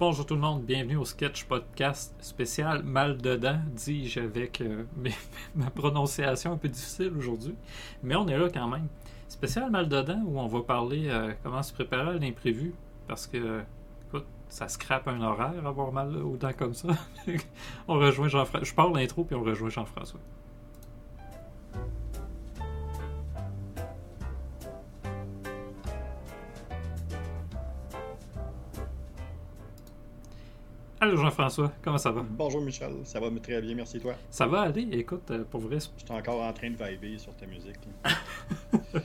[0.00, 4.84] Bonjour tout le monde, bienvenue au sketch podcast spécial Mal dedans, dis-je avec euh,
[5.54, 7.54] ma prononciation un peu difficile aujourd'hui.
[8.02, 8.88] Mais on est là quand même.
[9.28, 12.72] Spécial Mal dedans où on va parler euh, comment se préparer à l'imprévu.
[13.06, 13.60] Parce que,
[14.08, 16.88] écoute, ça scrape un horaire avoir mal aux dents comme ça.
[17.86, 18.66] on rejoint Jean-François.
[18.66, 20.20] Je parle l'intro puis on rejoint Jean-François.
[31.02, 32.22] Allô Jean-François, comment ça va?
[32.28, 34.12] Bonjour Michel, ça va très bien, merci toi.
[34.30, 37.34] Ça va aller, écoute, euh, pour vrai, Je suis encore en train de vibrer sur
[37.36, 37.78] ta musique.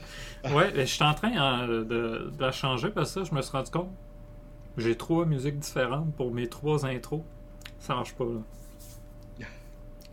[0.52, 3.50] Ouais, je suis en train hein, de, de la changer parce que je me suis
[3.52, 3.88] rendu compte.
[4.76, 7.22] J'ai trois musiques différentes pour mes trois intros.
[7.80, 9.46] Ça marche pas, là.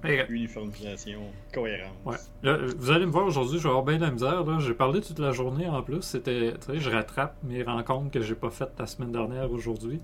[0.30, 1.22] Uniformisation,
[1.54, 1.92] cohérence.
[2.06, 2.18] ouais.
[2.44, 4.44] Là, vous allez me voir aujourd'hui, je vais avoir bien de la misère.
[4.44, 4.60] là.
[4.60, 6.02] J'ai parlé toute la journée en plus.
[6.02, 10.02] C'était, je rattrape mes rencontres que j'ai pas faites la semaine dernière aujourd'hui.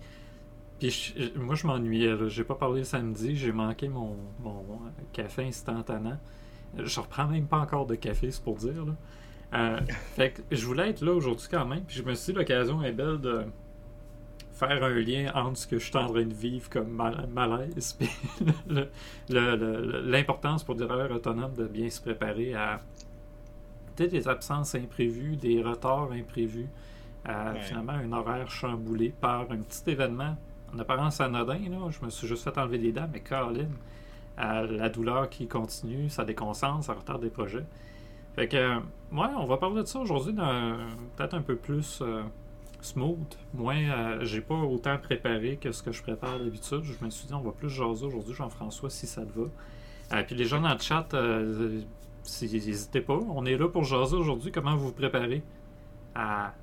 [0.79, 2.15] Puis je- moi, je m'ennuyais.
[2.29, 3.35] J'ai pas parlé samedi.
[3.35, 6.11] J'ai manqué mon, mon euh, café instantané.
[6.77, 8.85] Je reprends même pas encore de café, c'est pour dire.
[8.85, 8.95] Là.
[9.55, 9.79] Euh,
[10.15, 11.83] fait que je voulais être là aujourd'hui quand même.
[11.83, 13.43] Puis je me suis dit, l'occasion est belle de
[14.53, 17.93] faire un lien entre ce que je suis en train de vivre comme mal- malaise
[17.97, 18.09] puis
[19.29, 22.81] l'importance pour des travailleurs autonomes de bien se préparer à
[23.97, 26.67] des absences imprévues, des retards imprévus,
[27.25, 27.61] à Ouais.
[27.61, 30.37] finalement un horaire chamboulé par un petit événement
[30.73, 31.59] en apparence anodin.
[31.69, 31.89] Là.
[31.89, 33.73] Je me suis juste fait enlever les dents, mais Caroline,
[34.37, 37.65] la douleur qui continue, ça déconcentre, ça retarde des projets.
[38.35, 38.75] Fait que, euh,
[39.11, 42.21] ouais, on va parler de ça aujourd'hui peut-être un peu plus euh,
[42.79, 43.17] smooth.
[43.53, 46.83] Moins, euh, j'ai pas autant préparé que ce que je prépare d'habitude.
[46.83, 49.47] Je me suis dit, on va plus jaser aujourd'hui, Jean-François, si ça te va.
[50.13, 51.81] Euh, puis les gens dans le chat, euh,
[52.23, 53.19] si- n'hésitez pas.
[53.29, 54.51] On est là pour jaser aujourd'hui.
[54.51, 55.43] Comment vous vous préparez
[56.15, 56.53] à.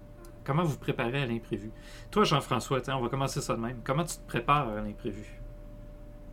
[0.47, 1.73] Comment vous préparez à l'imprévu?
[2.13, 3.81] Toi, Jean-François, on va commencer ça de même.
[3.83, 5.25] Comment tu te prépares à l'imprévu?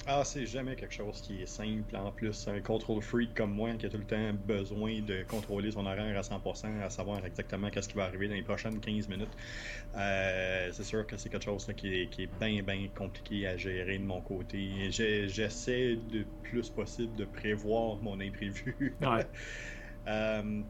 [0.05, 1.95] Ah, c'est jamais quelque chose qui est simple.
[1.95, 5.71] En plus, un control freak comme moi qui a tout le temps besoin de contrôler
[5.71, 9.07] son horaire à 100%, à savoir exactement qu'est-ce qui va arriver dans les prochaines 15
[9.07, 9.35] minutes.
[9.95, 13.47] Euh, c'est sûr que c'est quelque chose là, qui est, qui est bien, bien compliqué
[13.47, 14.91] à gérer de mon côté.
[14.91, 18.95] J'essaie le plus possible de prévoir mon imprévu.
[19.01, 19.25] Ouais.
[20.05, 20.61] Euh,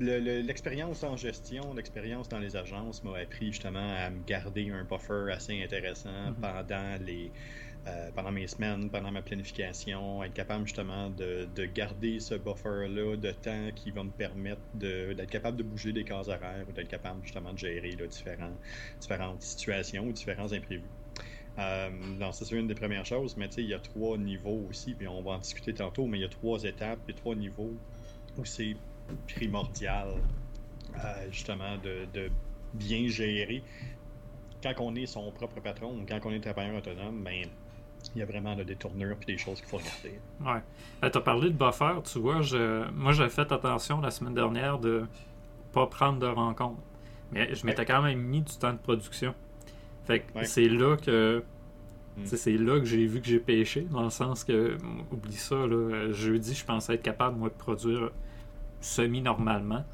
[0.00, 4.70] le- le- L'expérience en gestion, l'expérience dans les agences m'a appris justement à me garder
[4.70, 6.40] un buffer assez intéressant Mhm.
[6.40, 7.32] pendant les
[7.86, 13.16] euh, pendant mes semaines, pendant ma planification, être capable justement de, de garder ce buffer-là
[13.18, 16.72] de temps qui va me permettre de- d'être capable de bouger des cases horaires ou
[16.72, 18.58] d'être capable justement de gérer là, différents,
[19.00, 20.88] différentes situations ou différents imprévus.
[21.58, 21.90] Euh,
[22.32, 25.06] c'est une des premières choses, mais tu sais, il y a trois niveaux aussi, puis
[25.06, 27.74] on va en discuter tantôt, mais il y a trois étapes et trois niveaux
[28.36, 28.76] où c'est
[29.34, 30.08] primordial,
[30.96, 32.30] euh, justement, de, de
[32.74, 33.62] bien gérer.
[34.62, 37.46] Quand on est son propre patron ou quand on est travailleur autonome, ben,
[38.14, 40.20] il y a vraiment là, des tournures puis des choses qu'il faut regarder.
[40.40, 41.10] Ouais.
[41.10, 42.88] tu as parlé de buffer, tu vois, je...
[42.92, 45.06] moi j'ai fait attention la semaine dernière de
[45.72, 46.80] pas prendre de rencontre.
[47.32, 49.34] Mais je m'étais quand même mis du temps de production.
[50.04, 50.44] Fait que Ouais.
[50.44, 51.42] c'est là que.
[52.16, 52.26] Mm.
[52.26, 54.76] sais, C'est là que j'ai vu que j'ai pêché, dans le sens que,
[55.10, 58.10] oublie ça, là, jeudi, je pensais être capable, moi, de produire
[58.84, 59.84] semi-normalement.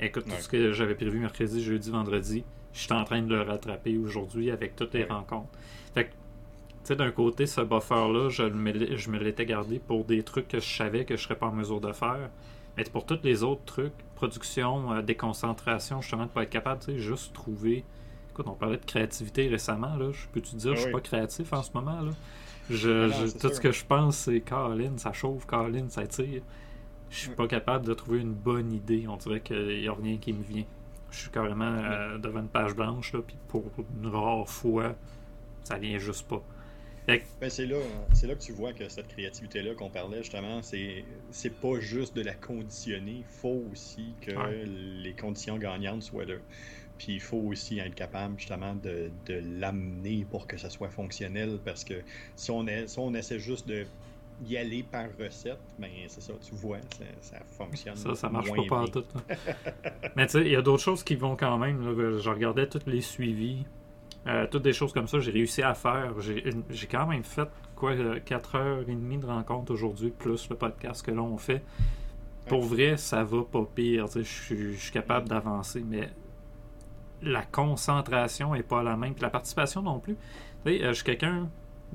[0.00, 0.40] Écoute, tout Ouais.
[0.40, 4.50] ce que j'avais prévu mercredi, jeudi, vendredi, je suis en train de le rattraper aujourd'hui
[4.50, 5.08] avec toutes les Ouais.
[5.10, 5.48] rencontres.
[5.94, 6.14] Fait que, tu
[6.84, 10.60] sais, d'un côté, ce buffer-là, je, me- je me l'étais gardé pour des trucs que
[10.60, 12.30] je savais que je serais pas en mesure de faire.
[12.76, 16.92] Mais pour tous les autres trucs, production, euh, déconcentration, justement, de pas être capable, tu
[16.92, 17.84] sais, juste trouver.
[18.30, 20.12] Écoute, on parlait de créativité récemment, là.
[20.12, 22.12] Je peux te dire, Ah je suis pas créatif en ce moment, là?
[22.70, 23.56] Je, Ah non, je- c'est tout sûr.
[23.56, 26.42] ce que je pense, c'est Caroline, ça chauffe, Caroline, ça tire.
[27.10, 29.06] Je suis pas capable de trouver une bonne idée.
[29.08, 30.64] On dirait qu'il y a rien qui me vient.
[31.10, 33.64] Je suis carrément euh, devant une page blanche, là, puis pour
[34.02, 34.94] une rare fois,
[35.64, 36.42] ça vient juste pas.
[37.06, 37.76] Fait que, Ben, c'est là,
[38.12, 42.14] c'est là que tu vois que cette créativité-là qu'on parlait justement, c'est c'est pas juste
[42.14, 44.64] de la conditionner, il faut aussi que Ouais.
[44.66, 46.34] les conditions gagnantes soient là.
[46.98, 51.58] Puis il faut aussi être capable justement de, de l'amener pour que ça soit fonctionnel
[51.64, 51.94] parce que
[52.36, 53.86] si on, est, si on essaie juste de
[54.46, 57.96] y aller par recette, ben c'est ça, tu vois, ça, ça fonctionne.
[57.96, 58.92] Ça, ça marche moins pas bien.
[58.92, 59.04] tout.
[60.16, 61.84] Mais tu sais, il y a d'autres choses qui vont quand même.
[61.84, 62.18] là.
[62.18, 63.64] Je regardais tous les suivis,
[64.26, 66.14] euh, toutes des choses comme ça, j'ai réussi à faire.
[66.20, 71.62] J'ai quand même fait quoi, 4h30 de rencontre aujourd'hui, plus le podcast que l'on fait.
[72.46, 74.06] Pour vrai, ça va pas pire.
[74.08, 76.08] tu sais, Je suis- capable d'avancer, mais
[77.22, 79.12] la concentration est pas la même.
[79.14, 80.16] Puis la participation non plus.
[80.64, 81.48] Tu sais, euh, je suis quelqu'un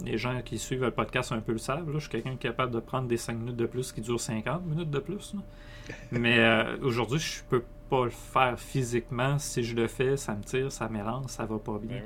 [0.04, 1.88] les gens qui suivent le podcast un peu le savent.
[1.88, 4.02] Là, je suis quelqu'un qui est capable de prendre des 5 minutes de plus qui
[4.02, 5.36] durent 50 minutes de plus.
[6.12, 9.38] Mais euh, aujourd'hui, je peux pas le faire physiquement.
[9.40, 12.02] Si je le fais, ça me tire, ça m'élance, ça va pas bien.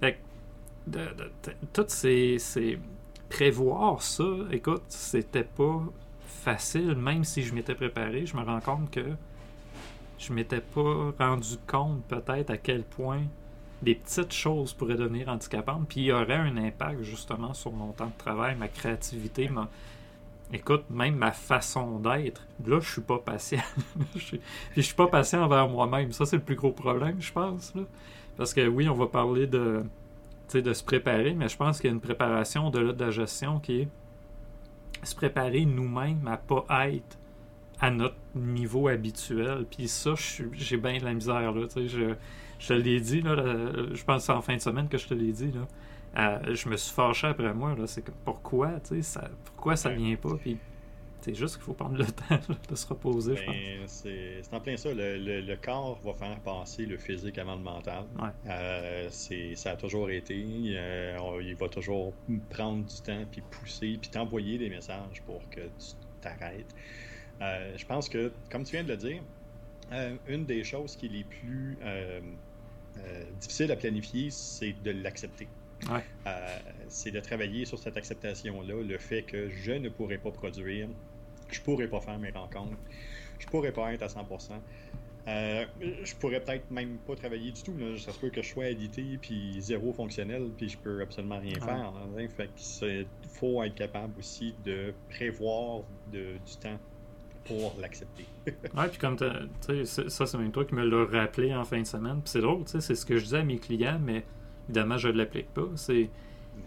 [0.00, 0.14] Ben
[0.86, 1.08] de,
[1.72, 2.38] toutes ces,
[3.28, 5.82] Prévoir ça, écoute, c'était pas
[6.26, 8.24] facile, même si je m'étais préparé.
[8.24, 9.04] Je me rends compte que
[10.16, 13.22] je m'étais pas rendu compte peut-être à quel point
[13.82, 17.92] des petites choses pourraient devenir handicapantes, puis il y aurait un impact justement sur mon
[17.92, 19.68] temps de travail, ma créativité, ma...
[20.52, 22.46] écoute, même ma façon d'être.
[22.66, 23.62] Là, je suis pas patient.
[24.16, 24.36] je
[24.74, 26.12] je suis pas patient envers moi-même.
[26.12, 27.74] Ça, c'est le plus gros problème, je pense.
[28.36, 29.84] Parce que oui, on va parler de
[30.54, 33.58] de se préparer, mais je pense qu'il y a une préparation de, de la gestion
[33.58, 33.88] qui est
[35.02, 37.18] se préparer nous-mêmes à pas être
[37.80, 39.66] à notre niveau habituel.
[39.70, 40.14] Puis ça,
[40.52, 41.52] j'ai bien de la misère.
[41.52, 42.14] Là, je,
[42.58, 43.36] je te l'ai dit, là,
[43.92, 45.52] je pense en fin de semaine que je te l'ai dit.
[45.52, 45.66] Là.
[46.18, 47.74] Euh, je me suis fâché après moi.
[47.86, 50.34] C'est pourquoi, ça, pourquoi ça vient pas?
[50.40, 50.56] Puis
[51.20, 52.38] c'est juste qu'il faut prendre le temps
[52.70, 54.90] de se reposer, ben, C'est en plein ça.
[54.94, 58.04] Le, corps va faire passer le physique avant le mental.
[58.46, 60.44] Euh, ça a toujours été.
[60.76, 62.14] Euh, il va toujours
[62.48, 66.74] prendre du temps, puis pousser, puis t'envoyer des messages pour que tu t'arrêtes.
[67.42, 69.22] Euh, je pense que, comme tu viens de le dire,
[70.28, 71.76] une des choses qui est les plus
[73.40, 75.48] difficiles à planifier, c'est de l'accepter.
[76.88, 80.88] c'est de travailler sur cette acceptation-là, le fait que je ne pourrais pas produire
[81.50, 82.76] je pourrais pas faire mes rencontres.
[83.38, 84.52] Je pourrais pas être à 100%.
[85.28, 85.66] Euh,
[86.04, 87.76] je pourrais peut-être même pas travailler du tout.
[87.76, 87.98] Là.
[87.98, 91.58] Ça se peut que je sois édité puis zéro fonctionnel puis je peux absolument rien
[91.58, 91.92] faire.
[92.16, 92.28] Hein.
[92.36, 92.48] Fait
[92.82, 95.82] il faut être capable aussi de prévoir
[96.12, 96.78] du temps
[97.46, 98.26] pour l'accepter.
[98.46, 99.26] ouais, puis comme tu
[99.84, 102.20] sais, ça c'est même toi qui me l'as rappelé en fin de semaine.
[102.22, 104.24] Puis c'est drôle, c'est ce que je disais à mes clients, mais
[104.68, 105.68] évidemment je ne l'applique pas.
[105.74, 106.10] C'est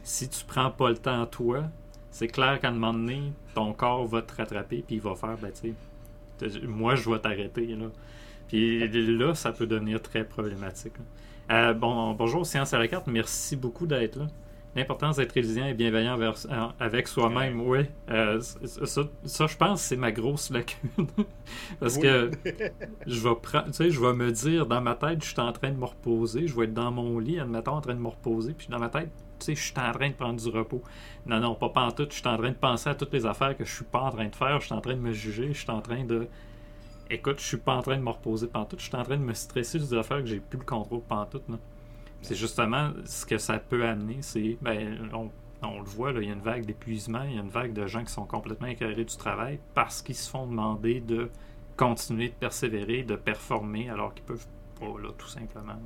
[0.04, 1.64] si tu prends pas le temps toi,
[2.12, 5.38] c'est clair qu'à un moment donné, ton corps va te rattraper, puis il va faire,
[5.38, 5.76] ben, tu
[6.40, 7.88] sais, moi, je vais t'arrêter, là.
[8.48, 8.88] Puis
[9.18, 10.94] là, ça peut devenir très problématique.
[11.52, 14.28] Euh, bon, bonjour, Science à la carte, merci beaucoup d'être là.
[14.80, 16.18] L'importance d'être résilient et bienveillant
[16.80, 17.80] avec soi-même, oui.
[18.10, 20.90] Euh, ça, je pense, c'est ma grosse lacune.
[21.82, 22.32] Parce que
[23.06, 23.36] je vais,
[23.66, 25.84] tu sais, je vais me dire dans ma tête, je suis en train de me
[25.84, 28.80] reposer, je vais être dans mon lit, admettons, en train de me reposer, puis dans
[28.80, 30.82] ma tête, tu sais, je suis en train de prendre du repos.
[31.26, 32.08] Non, non, pas en tout.
[32.10, 34.12] Je suis en train de penser à toutes les affaires que je suis pas en
[34.12, 34.62] train de faire.
[34.62, 35.52] Je suis en train de me juger.
[35.52, 36.26] Je suis en train de.
[37.10, 38.80] Écoute, je suis pas en train de me reposer pantoute.
[38.80, 41.02] Je suis en train de me stresser sur des affaires que j'ai plus le contrôle
[41.02, 41.44] pantoute.
[42.22, 44.18] C'est justement ce que ça peut amener.
[44.22, 44.58] C'est.
[44.62, 47.24] Ben, on, le voit, là, il y a une vague d'épuisement.
[47.24, 50.16] Il y a une vague de gens qui sont complètement éclairés du travail parce qu'ils
[50.16, 51.30] se font demander de
[51.78, 54.48] continuer de persévérer, de performer alors qu'ils peuvent
[54.80, 55.80] pas, là, tout simplement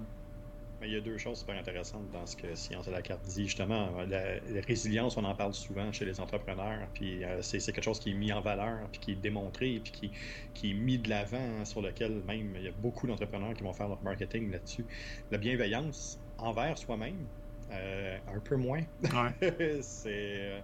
[0.86, 3.46] il y a deux choses super intéressantes dans ce que Science de la carte dit.
[3.46, 8.00] Justement, la, résilience, on en parle souvent chez les entrepreneurs, puis euh, c'est quelque chose
[8.00, 10.12] qui est mis en valeur, puis qui est démontré, puis qui,
[10.54, 13.64] qui est mis de l'avant, hein, sur lequel même il y a beaucoup d'entrepreneurs qui
[13.64, 14.86] vont faire leur marketing là-dessus.
[15.32, 17.26] La bienveillance envers soi-même,
[17.72, 18.82] euh, un peu moins.
[19.82, 20.60] c'est euh,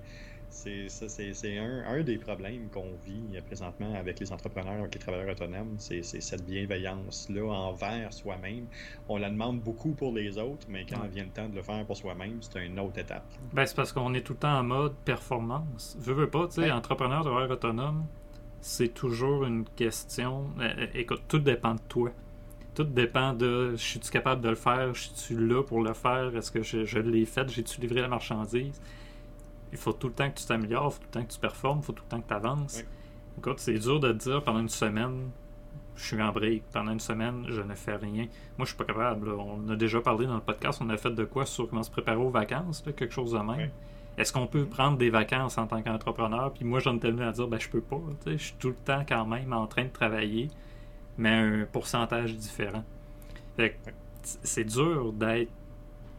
[0.50, 5.00] c'est ça, c'est un, un, des problèmes qu'on vit présentement avec les entrepreneurs, avec les
[5.00, 8.66] travailleurs autonomes, c'est cette bienveillance-là envers soi-même.
[9.08, 11.86] On la demande beaucoup pour les autres, mais quand vient le temps de le faire
[11.86, 13.26] pour soi-même, c'est une autre étape.
[13.54, 15.98] Ben, c'est parce qu'on est tout le temps en mode performance.
[16.00, 18.06] Veux, veux pas, tu sais, entrepreneur, travailleur autonome,
[18.62, 20.48] c'est toujours une question.
[20.60, 22.12] Euh, euh, écoute, tout dépend de toi.
[22.76, 26.36] Tout dépend de je suis-tu capable de le faire, je suis-tu là pour le faire,
[26.36, 28.80] est-ce que je, je l'ai fait, j'ai-tu livré la marchandise?
[29.72, 31.40] Il faut tout le temps que tu t'améliores, il faut tout le temps que tu
[31.40, 32.84] performes, il faut tout le temps que tu avances.
[33.38, 35.30] Écoute, c'est dur de te dire pendant une semaine,
[35.96, 36.64] je suis en break.
[36.72, 38.28] Pendant une semaine, je ne fais rien.
[38.58, 39.30] Moi, je suis pas capable.
[39.30, 41.92] On a déjà parlé dans le podcast, on a fait de quoi sur comment se
[41.92, 43.70] préparer aux vacances, quelque chose de même.
[44.18, 46.52] Est-ce qu'on peut prendre des vacances en tant qu'entrepreneur?
[46.54, 48.02] Puis moi, j'en ai tellement à dire, ben, je peux pas.
[48.26, 50.50] Je suis tout le temps quand même en train de travailler,
[51.18, 52.84] mais à un pourcentage différent.
[54.24, 55.52] c'est dur d'être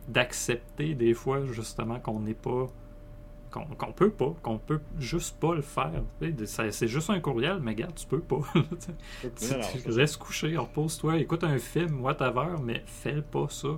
[0.08, 2.66] d'accepter des fois justement qu'on n'est pas
[3.50, 6.02] qu'on peut pas, qu'on peut juste pas le faire.
[6.70, 8.40] C'est juste un courriel, mais regarde, tu peux pas.
[9.22, 13.68] tu, reste couché, repose-toi, écoute un film, whatever, mais fais pas ça.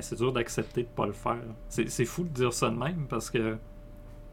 [0.00, 1.44] c'est dur d'accepter de pas le faire.
[1.68, 3.56] C'est fou de dire ça de même parce que,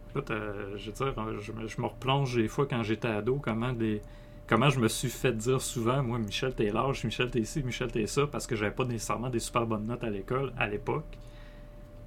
[0.10, 4.02] écoute, euh, je veux dire, je, me replonge des fois quand j'étais ado, comment des
[4.48, 7.92] comment je me suis fait dire souvent, moi, Michel, t'es large, Michel, t'es ci, Michel,
[7.92, 11.06] t'es ça, parce que j'avais pas nécessairement des super bonnes notes à l'école à l'époque.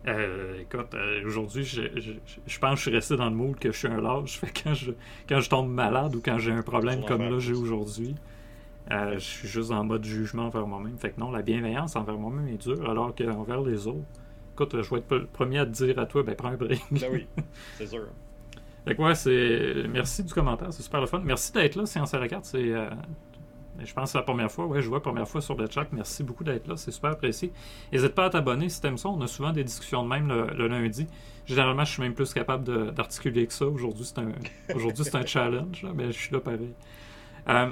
[0.08, 1.82] Euh, écoute, euh, aujourd'hui, je,
[2.46, 4.38] je, pense que je suis resté dans le mood que je suis un lâche.
[4.40, 4.92] Fait quand je,
[5.28, 8.14] quand je tombe malade ou quand j'ai un problème comme là j'ai aujourd'hui,
[8.90, 10.98] euh, je suis juste en mode jugement envers moi-même.
[10.98, 14.00] Fait que non, la bienveillance envers moi-même est dure, alors qu'envers les autres,
[14.54, 16.82] écoute, je vais être le premier à te dire à toi, ben prends un break.
[16.90, 17.26] Ben oui,
[17.78, 18.06] c'est sûr.
[18.84, 19.88] Fait que ouais, c'est.
[19.88, 21.20] Merci du commentaire, c'est super le fun.
[21.24, 22.46] Merci d'être là, Science à la carte.
[22.46, 22.72] C'est.
[23.78, 24.66] Je pense que c'est la première fois.
[24.66, 25.86] Ouais, je vois première fois sur le chat.
[25.92, 27.52] Merci beaucoup d'être là, c'est super apprécié.
[27.92, 29.08] N'hésite pas à t'abonner si t'aimes ça.
[29.08, 31.06] On a souvent des discussions de même le, lundi.
[31.46, 33.66] Généralement, je suis même plus capable d'articuler que ça.
[33.66, 36.72] Aujourd'hui, c'est un, un challenge, mais je suis là pareil.
[37.48, 37.70] Euh,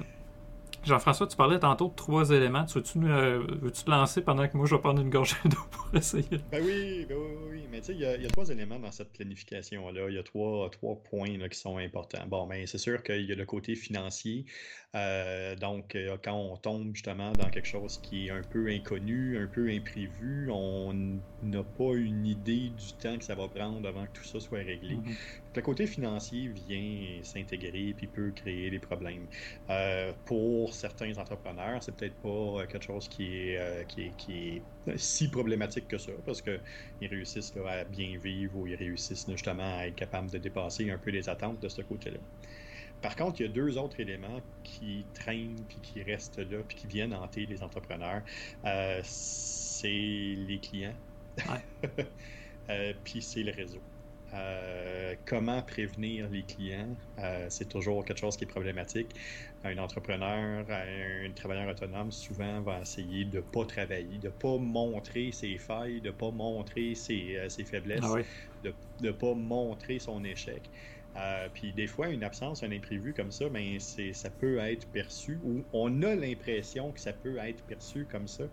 [0.83, 2.65] Jean-François, tu parlais tantôt de trois éléments.
[2.65, 5.89] Tu veux-tu, euh, te lancer pendant que moi je vais prendre une gorgée d'eau pour
[5.95, 6.41] essayer?
[6.51, 7.67] Ben oui, ben oui, oui.
[7.71, 10.09] Mais tu sais, il y, a trois éléments dans cette planification-là.
[10.09, 12.27] Il y a trois, trois points qui sont importants.
[12.27, 14.47] Bon, ben c'est sûr qu'il y a le côté financier.
[14.97, 19.39] Euh, donc, euh, quand on tombe justement dans quelque chose qui est un peu inconnu,
[19.39, 20.93] un peu imprévu, on
[21.43, 24.59] n'a pas une idée du temps que ça va prendre avant que tout ça soit
[24.59, 24.97] réglé.
[24.97, 25.50] Mm-hmm.
[25.57, 29.27] Le côté financier vient s'intégrer puis peut créer des problèmes.
[29.69, 34.33] Euh, pour certains entrepreneurs, c'est peut-être pas quelque chose qui est, qui qui
[34.89, 36.61] est si problématique que ça parce qu'ils
[37.09, 41.11] réussissent à bien vivre ou ils réussissent justement à être capables de dépasser un peu
[41.11, 42.21] les attentes de ce côté-là.
[43.01, 46.77] Par contre, il y a deux autres éléments qui traînent, puis qui restent là, puis
[46.77, 48.23] qui viennent hanter les entrepreneurs.
[48.65, 50.97] Euh, c'est les clients,
[52.71, 53.85] euh, puis c'est le réseau.
[54.33, 56.97] Euh, comment prévenir les clients,
[57.49, 59.15] c'est toujours quelque chose qui est problématique.
[59.65, 64.57] Un entrepreneur, un travailleur autonome, souvent va essayer de ne pas travailler, de ne pas
[64.57, 68.23] montrer ses failles, de ne pas montrer ses, faiblesses, ah
[68.63, 70.71] de ne pas montrer son échec.
[71.17, 75.41] Euh, puis des fois, une absence, un imprévu comme ça, ben, ça peut être perçu,
[75.43, 78.45] ou on a l'impression que ça peut être perçu comme ça.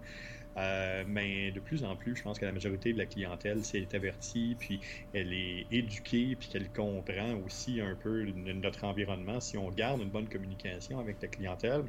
[0.58, 3.78] Euh, mais de plus en plus, je pense que la majorité de la clientèle, si
[3.78, 4.84] elle est avertie, puis
[5.14, 10.10] elle est éduquée, puis qu'elle comprend aussi un peu notre environnement, si on garde une
[10.10, 11.84] bonne communication avec la clientèle,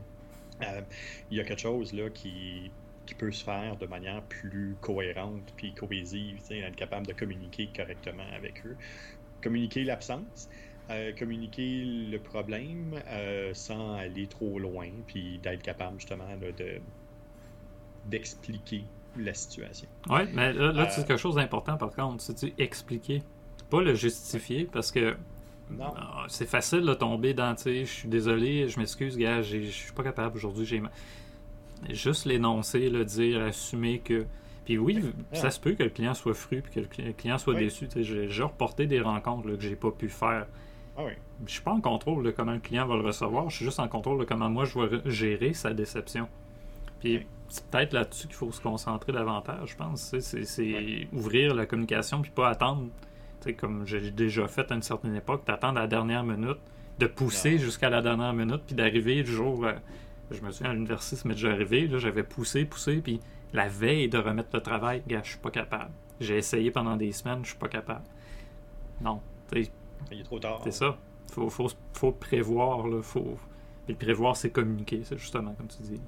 [0.62, 0.82] euh,
[1.30, 5.54] il y a quelque chose là qui, qui peut se faire de manière plus cohérente
[5.56, 8.76] puis cohésive, être capable de communiquer correctement avec eux.
[9.42, 10.48] Communiquer l'absence,
[10.90, 13.02] euh, communiquer le problème
[13.54, 16.84] sans aller trop loin, puis d'être capable justement de
[18.08, 18.84] d'expliquer
[19.16, 19.88] la situation.
[20.08, 23.22] Oui, mais là, c'est euh, quelque chose d'important par contre, c'est expliquer,
[23.70, 25.16] pas le justifier, parce que
[26.28, 29.92] c'est facile de tomber dans, tu sais, je suis désolé, je m'excuse, gars, je suis
[29.92, 30.82] pas capable aujourd'hui, j'ai
[31.90, 34.24] juste l'énoncer, le dire, assumer que
[34.68, 37.54] puis oui, ça se peut que le client soit fru puis que le client soit
[37.54, 37.88] déçu.
[37.96, 40.46] J'ai reporté des rencontres que j'ai pas pu faire.
[40.94, 41.12] Ah oui.
[41.46, 43.48] Je suis pas en contrôle de comment le client va le recevoir.
[43.48, 46.28] Je suis juste en contrôle de comment moi je vais gérer sa déception.
[47.00, 50.18] Puis c'est peut-être là-dessus qu'il faut se concentrer davantage, je pense.
[50.18, 52.88] C'est ouvrir la communication puis pas attendre.
[53.56, 56.58] comme j'ai déjà fait à une certaine époque, d'attendre à la dernière minute,
[56.98, 59.64] de pousser jusqu'à la dernière minute, puis d'arriver du jour.
[59.64, 59.72] Euh,
[60.30, 63.20] je me souviens à l'université, ça m'est déjà arrivé, j'avais poussé, poussé, puis
[63.54, 65.90] la veille de remettre le travail, gars, je suis pas capable.
[66.20, 68.04] J'ai essayé pendant des semaines, je suis pas capable.
[69.00, 69.20] Non.
[69.54, 70.60] Il est trop tard.
[70.64, 70.98] C'est ça.
[71.32, 72.86] Faut, faut, faut prévoir.
[72.86, 73.38] Là, faut...
[73.88, 76.00] Et prévoir, c'est communiquer, c'est justement comme tu dis.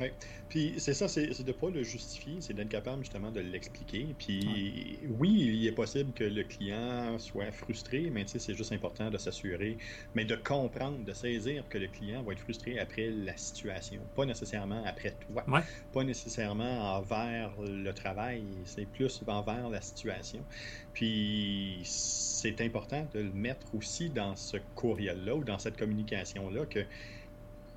[0.00, 0.08] Oui.
[0.48, 4.14] Puis c'est ça, c'est de ne pas le justifier, c'est d'être capable justement de l'expliquer.
[4.18, 9.18] Puis oui, il est possible que le client soit frustré, mais c'est juste important de
[9.18, 9.78] s'assurer,
[10.14, 14.26] mais de comprendre, de saisir que le client va être frustré après la situation, pas
[14.26, 15.44] nécessairement après toi,
[15.92, 20.44] pas nécessairement envers le travail, c'est plus envers la situation.
[20.92, 26.84] Puis c'est important de le mettre aussi dans ce courriel-là ou dans cette communication-là que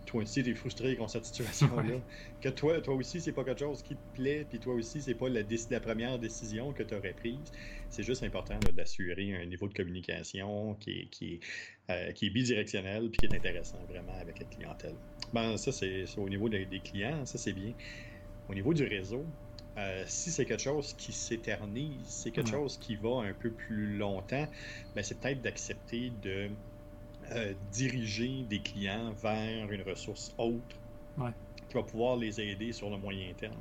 [0.08, 2.00] toi aussi, tu es frustré contre cette situation-là.
[2.42, 5.14] Que toi, toi aussi, c'est pas quelque chose qui te plaît, puis toi aussi, c'est
[5.14, 7.52] pas la, la, première décision que tu aurais prise.
[7.90, 11.40] C'est juste important d'assurer un niveau de communication qui est, qui
[11.90, 14.96] euh, qui est bidirectionnel, puis qui est intéressant vraiment avec la clientèle.
[15.34, 17.74] Ben, ça, c'est au niveau des, clients, ça, c'est bien.
[18.50, 19.26] Au niveau du réseau,
[19.78, 23.98] euh, si c'est quelque chose qui s'éternise, c'est quelque chose qui va un peu plus
[23.98, 24.48] longtemps,
[24.96, 26.50] ben, c'est peut-être d'accepter de
[27.32, 30.76] euh, diriger des clients vers une ressource autre
[31.68, 33.58] qui va pouvoir les aider sur le moyen terme.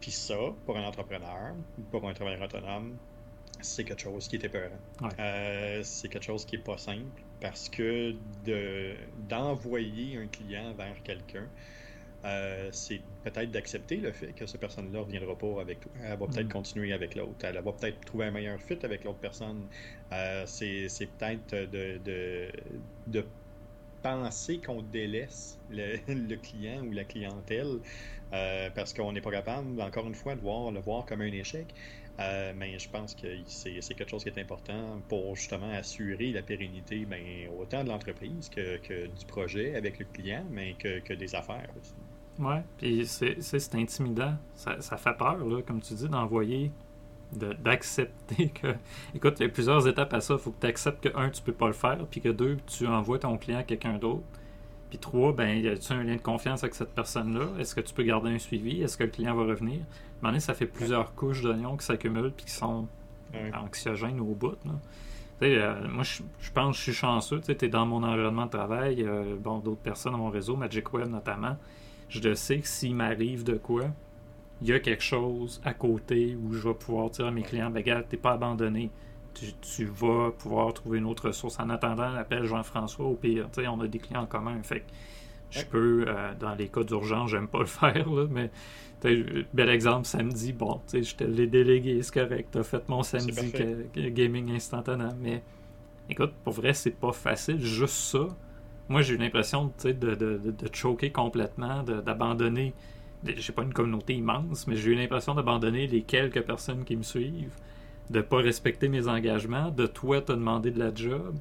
[0.00, 1.54] Puis ça, pour un entrepreneur,
[1.90, 2.96] pour un travailleur autonome,
[3.60, 4.78] c'est quelque chose qui est épeurant.
[5.18, 8.14] Euh, c'est quelque chose qui n'est pas simple parce que
[9.28, 11.46] d'envoyer un client vers quelqu'un,
[12.24, 15.92] euh, c'est peut-être d'accepter le fait que cette personne-là ne reviendra pas avec toi.
[16.02, 16.52] Elle va peut-être mm.
[16.52, 17.44] continuer avec l'autre.
[17.44, 19.66] Elle va peut-être trouver un meilleur fit avec l'autre personne.
[20.12, 22.00] Euh, c'est peut-être de,
[23.06, 23.24] de,
[24.02, 27.78] penser qu'on délaisse le, client ou la clientèle
[28.32, 31.32] euh, parce qu'on n'est pas capable, encore une fois, de voir, le voir comme un
[31.32, 31.66] échec.
[32.18, 37.06] mais je pense que c'est quelque chose qui est important pour justement assurer la pérennité
[37.06, 41.34] ben, autant de l'entreprise que, que, du projet avec le client, mais que, que des
[41.34, 41.94] affaires aussi.
[42.38, 44.34] Ouais, puis c'est intimidant.
[44.54, 46.70] Ça, ça, fait peur, là, comme tu dis, d'envoyer,
[47.32, 48.74] d'accepter que.
[49.14, 50.34] Écoute, il y a plusieurs étapes à ça.
[50.34, 52.58] Il faut que tu acceptes que, un, tu peux pas le faire, puis que deux,
[52.66, 54.22] tu envoies ton client à quelqu'un d'autre.
[54.90, 57.48] Puis trois, ben, y a-tu un lien de confiance avec cette personne-là?
[57.58, 58.82] Est-ce que tu peux garder un suivi?
[58.82, 59.80] Est-ce que le client va revenir?
[60.22, 62.88] À ça fait plusieurs couches d'oignons qui s'accumulent puis qui sont
[63.54, 64.56] anxiogènes au bout.
[64.64, 64.72] Là.
[65.42, 67.40] Euh, moi, je, pense que je suis chanceux.
[67.40, 69.04] Tu es dans mon environnement de travail.
[69.04, 71.56] Euh, bon, d'autres personnes dans mon réseau, Magic Web notamment.
[72.08, 73.86] Je sais que s'il m'arrive de quoi,
[74.62, 77.70] il y a quelque chose à côté où je vais pouvoir dire à mes clients
[77.70, 78.90] ben, Regarde, tu n'es pas abandonné.
[79.60, 81.60] Tu, vas pouvoir trouver une autre ressource.
[81.60, 83.48] En attendant, appelle Jean-François au pire.
[83.68, 84.60] on a des clients en commun.
[84.64, 84.84] Fait
[85.50, 88.50] je peux, euh, dans les cas d'urgence, j'aime pas le faire, là, mais
[89.52, 93.52] bel exemple, samedi, bon, je te l'ai délégué, c'est correct, t'as fait mon samedi
[93.94, 95.42] gaming instantané, mais
[96.10, 98.26] écoute, pour vrai, c'est pas facile, juste ça.
[98.88, 102.72] Moi, j'ai eu l'impression de, de, de, de, choquer complètement, d'abandonner.
[103.24, 107.02] J'ai pas une communauté immense, mais j'ai eu l'impression d'abandonner les quelques personnes qui me
[107.02, 107.56] suivent,
[108.10, 111.36] de pas respecter mes engagements, de toi te demander de la job.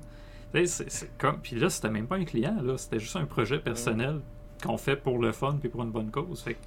[0.66, 1.39] C'est comme.
[1.39, 4.22] Puis là, c'était même pas un client, là, c'était juste un projet personnel
[4.63, 6.42] qu'on fait pour le fun puis pour une bonne cause.
[6.42, 6.58] Fait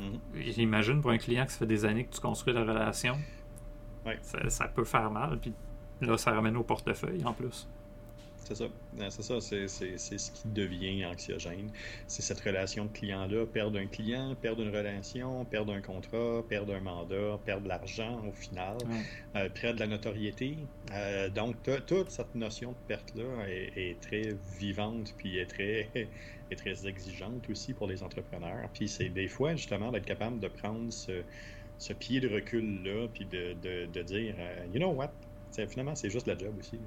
[0.00, 0.18] Mhm.
[0.34, 3.16] J'imagine pour un client que ça fait des années que tu construis la relation,
[4.48, 5.38] ça, peut faire mal.
[5.38, 5.52] Puis
[6.00, 7.68] là, ça ramène au portefeuille en plus.
[8.48, 8.64] C'est ça.
[9.10, 9.40] C'est ça.
[9.40, 11.70] C'est ce qui devient anxiogène.
[12.06, 13.44] C'est cette relation de client-là.
[13.44, 18.22] Perdre un client, perdre une relation, perdre un contrat, perdre un mandat, perdre de l'argent
[18.26, 18.78] au final,
[19.36, 20.56] euh, perdre de la notoriété.
[20.92, 25.90] Euh, donc, toute cette notion de perte-là est, est, très vivante puis est très
[26.50, 28.70] est très exigeante aussi pour les entrepreneurs.
[28.72, 31.22] Puis c'est des fois, justement, d'être capable de prendre ce,
[31.76, 35.12] ce pied de recul-là, puis de, de, de dire, euh, you know what,
[35.66, 36.78] finalement, c'est juste la job aussi.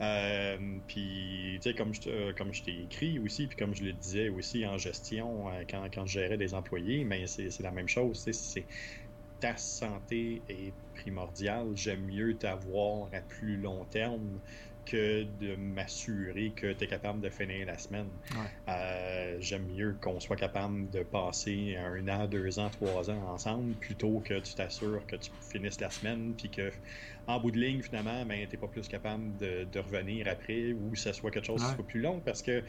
[0.00, 3.92] Euh, puis, tu sais, comme je, comme je t'ai écrit aussi, puis comme je le
[3.92, 7.88] disais aussi en gestion, euh, quand, quand je gérais des employés, mais c'est la même
[7.88, 8.22] chose.
[8.32, 8.66] C'est
[9.40, 11.76] ta santé est primordiale.
[11.76, 14.40] J'aime mieux t'avoir à plus long terme
[14.84, 18.08] que de m'assurer que tu es capable de finir la semaine.
[18.68, 23.74] Euh, j'aime mieux qu'on soit capable de passer un an, deux ans, trois ans ensemble
[23.74, 26.70] plutôt que tu t'assures que tu finisses la semaine puis que
[27.26, 30.90] en bout de ligne, finalement, ben, tu n'es pas plus capable de, revenir après ou
[30.90, 32.62] que ce soit quelque chose qui soit plus long parce que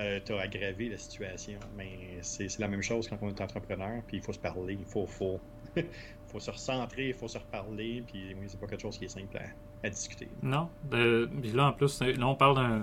[0.00, 1.58] euh, tu as aggravé la situation.
[1.76, 4.84] Mais c'est la même chose quand on est entrepreneur, puis il faut se parler, il
[4.84, 5.40] faut, faut,
[6.26, 9.08] faut se recentrer, il faut se reparler, puis oui, c'est pas quelque chose qui est
[9.08, 9.44] simple à,
[9.90, 10.28] discuter.
[10.42, 10.68] Non.
[10.90, 12.82] puis là, en plus, là, on parle de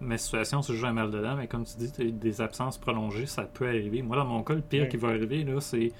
[0.00, 3.42] ma situation, c'est juste un mal dedans, mais comme tu dis, des absences prolongées, ça
[3.42, 4.02] peut arriver.
[4.02, 5.92] Moi, dans mon cas, le pire qui va arriver, là, c'est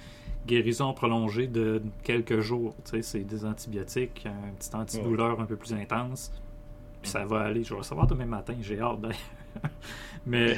[0.46, 2.74] guérison prolongée de quelques jours.
[2.84, 6.32] Tu sais, c'est des antibiotiques, un petit antidouleur un peu plus intense.
[7.02, 7.64] Puis ça va aller.
[7.64, 9.18] Je vais recevoir demain matin, j'ai hâte d'ailleurs.
[10.26, 10.56] mais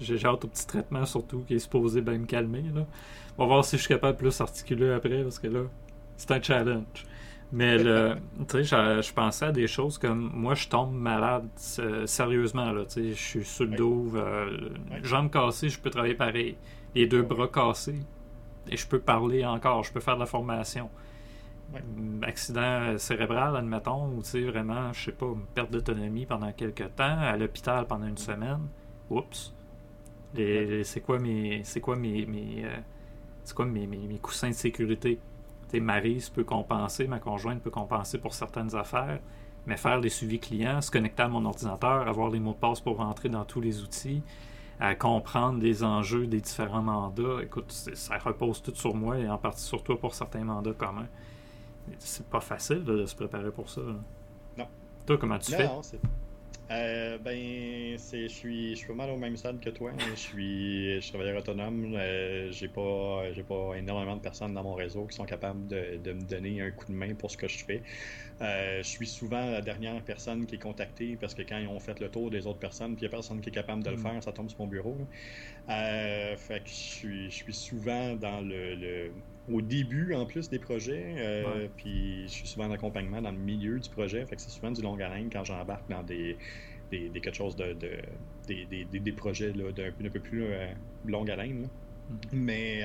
[0.00, 2.64] j'ai hâte au petit traitement surtout qui est supposé bien me calmer.
[2.74, 2.86] Là.
[3.38, 5.62] On va voir si je suis capable de plus articuler après parce que là,
[6.16, 7.06] c'est un challenge.
[7.52, 8.16] Mais le,
[8.48, 12.70] tu sais, je, pensais à des choses comme moi, je tombe malade sérieusement.
[12.70, 14.70] Là, tu sais, je suis sur le dos, euh,
[15.02, 16.56] jambes cassées, je peux travailler pareil.
[16.94, 18.00] Les deux bras cassés,
[18.68, 20.90] et je peux parler encore, je peux faire de la formation.
[22.22, 26.94] Accident cérébral, admettons, ou tu sais, vraiment, je sais pas, une perte d'autonomie pendant quelques
[26.96, 28.68] temps, à l'hôpital pendant une semaine.
[29.08, 29.54] Oups.
[30.34, 31.62] C'est quoi mes.
[31.64, 32.26] C'est quoi mes.
[32.26, 32.76] mes euh,
[33.42, 35.18] c'est quoi mes, mes, coussins de sécurité?
[35.78, 39.20] Marise peut compenser, ma conjointe peut compenser pour certaines affaires,
[39.66, 42.80] mais faire des suivis clients, se connecter à mon ordinateur, avoir les mots de passe
[42.80, 44.22] pour rentrer dans tous les outils,
[44.80, 49.36] à comprendre les enjeux des différents mandats, écoute, ça repose tout sur moi et en
[49.36, 51.08] partie sur toi pour certains mandats communs.
[51.98, 53.82] C'est pas facile de se préparer pour ça.
[54.56, 54.66] Non.
[55.06, 55.68] Toi, comment tu fais?
[56.70, 59.90] Euh, ben, c'est, je suis, je suis pas mal au même stade que toi.
[59.98, 61.94] Je suis, je suis travailleur autonome.
[61.96, 65.96] Euh, j'ai pas, j'ai pas énormément de personnes dans mon réseau qui sont capables de,
[65.96, 67.82] de, me donner un coup de main pour ce que je fais.
[68.40, 71.80] Euh, je suis souvent la dernière personne qui est contactée parce que quand ils ont
[71.80, 73.90] fait le tour des autres personnes, puis il n'y a personne qui est capable de
[73.90, 74.02] le mm.
[74.02, 74.96] faire, ça tombe sur mon bureau.
[75.68, 79.12] Euh, fait que je suis, je suis souvent dans le, le
[79.52, 83.38] au début en plus des projets, euh, puis je suis souvent en accompagnement dans le
[83.38, 86.36] milieu du projet, fait que c'est souvent du long haleine quand j'embarque dans des,
[86.90, 87.90] des, des, quelque chose de, de
[88.46, 90.66] des, des, des, projets d'un peu plus euh,
[91.06, 91.68] longue haleine.
[92.10, 92.28] Mm-hmm.
[92.32, 92.82] Mais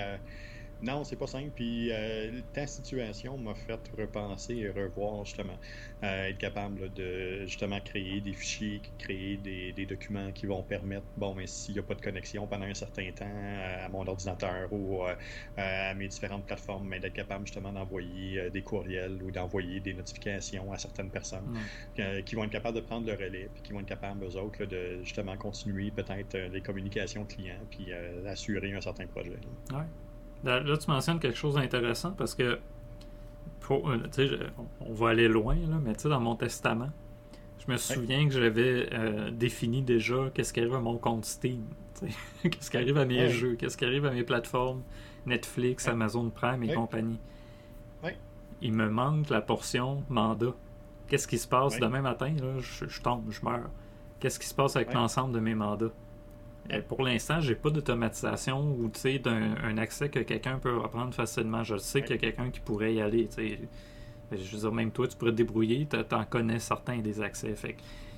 [0.82, 1.52] Non, c'est pas simple.
[1.52, 5.58] Puis euh, ta situation m'a fait repenser et revoir justement,
[6.04, 11.36] euh, être capable de justement créer des fichiers, créer des, documents qui vont permettre, bon,
[11.36, 15.06] mais s'il n'y a pas de connexion pendant un certain temps à mon ordinateur ou
[15.06, 15.16] euh,
[15.58, 20.72] à mes différentes plateformes, mais d'être capable justement d'envoyer des courriels ou d'envoyer des notifications
[20.74, 21.58] à certaines personnes
[22.26, 24.66] qui vont être capables de prendre le relais, puis qui vont être capables, eux autres,
[24.66, 29.40] de justement continuer peut-être les communications clients, puis assurer un certain projet.
[29.72, 29.86] Ouais.
[30.46, 32.60] Là, tu mentionnes quelque chose d'intéressant parce que,
[33.62, 33.98] pour, euh,
[34.80, 36.92] on va aller loin, là, mais dans mon testament,
[37.66, 41.64] je me souviens que j'avais euh, défini déjà qu'est-ce qui arrive à mon compte Steam,
[42.44, 44.84] qu'est-ce qui arrive à mes jeux, qu'est-ce qui arrive à mes plateformes
[45.26, 47.20] Netflix, Amazon Prime et compagnie.
[48.62, 50.54] Il me manque la portion mandat.
[51.08, 52.34] Qu'est-ce qui se passe demain matin?
[52.40, 53.70] Là, je, je tombe, je meurs.
[54.20, 55.92] Qu'est-ce qui se passe avec l'ensemble de mes mandats?
[56.72, 61.64] Euh, pour l'instant, j'ai pas d'automatisation ou d'un accès que quelqu'un peut reprendre facilement.
[61.64, 63.30] Je sais qu'il y a quelqu'un qui pourrait y aller.
[64.32, 67.54] Je veux dire, même toi, tu pourrais te débrouiller, tu en connais certains des accès.
[67.56, 67.76] Fait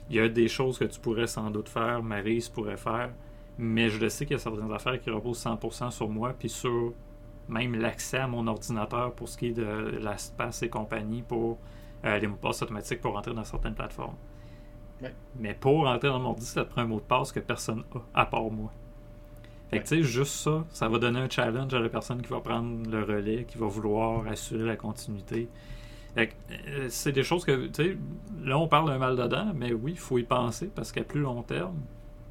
[0.10, 3.12] il y a des choses que tu pourrais sans doute faire, Marise pourrait faire,
[3.58, 6.50] mais je le sais qu'il y a certaines affaires qui reposent 100% sur moi, puis
[6.50, 6.94] sur
[7.50, 11.58] même l'accès à mon ordinateur pour ce qui est de l'espace et compagnie pour
[12.06, 14.16] euh, les mots automatiques pour rentrer dans certaines plateformes.
[15.40, 17.84] Mais pour rentrer dans mon ordi, ça te prend un mot de passe que personne
[17.94, 18.72] a, à part moi.
[19.70, 22.30] Fait que tu sais, juste ça, ça va donner un challenge à la personne qui
[22.30, 25.50] va prendre le relais, qui va vouloir assurer la continuité.
[26.16, 26.34] Fait
[26.70, 27.98] euh, c'est des choses que, tu sais,
[28.44, 31.20] là on parle d'un mal dedans, mais oui, il faut y penser parce qu'à plus
[31.20, 31.76] long terme,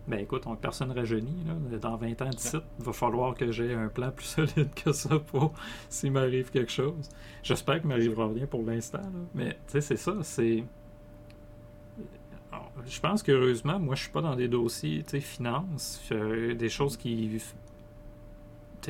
[0.09, 3.75] ben écoute, on personne rajeunit, là, dans 20 ans d'ici, il va falloir que j'ai
[3.75, 5.53] un plan plus solide que ça pour
[5.91, 7.11] s'il m'arrive quelque chose.
[7.43, 9.03] J'espère qu'il m'arrivera rien pour l'instant,
[9.35, 10.65] mais tu sais, c'est ça, c'est
[12.87, 16.69] je pense qu'heureusement, moi, je suis pas dans des dossiers, tu sais, finance, euh, des
[16.69, 17.41] choses qui.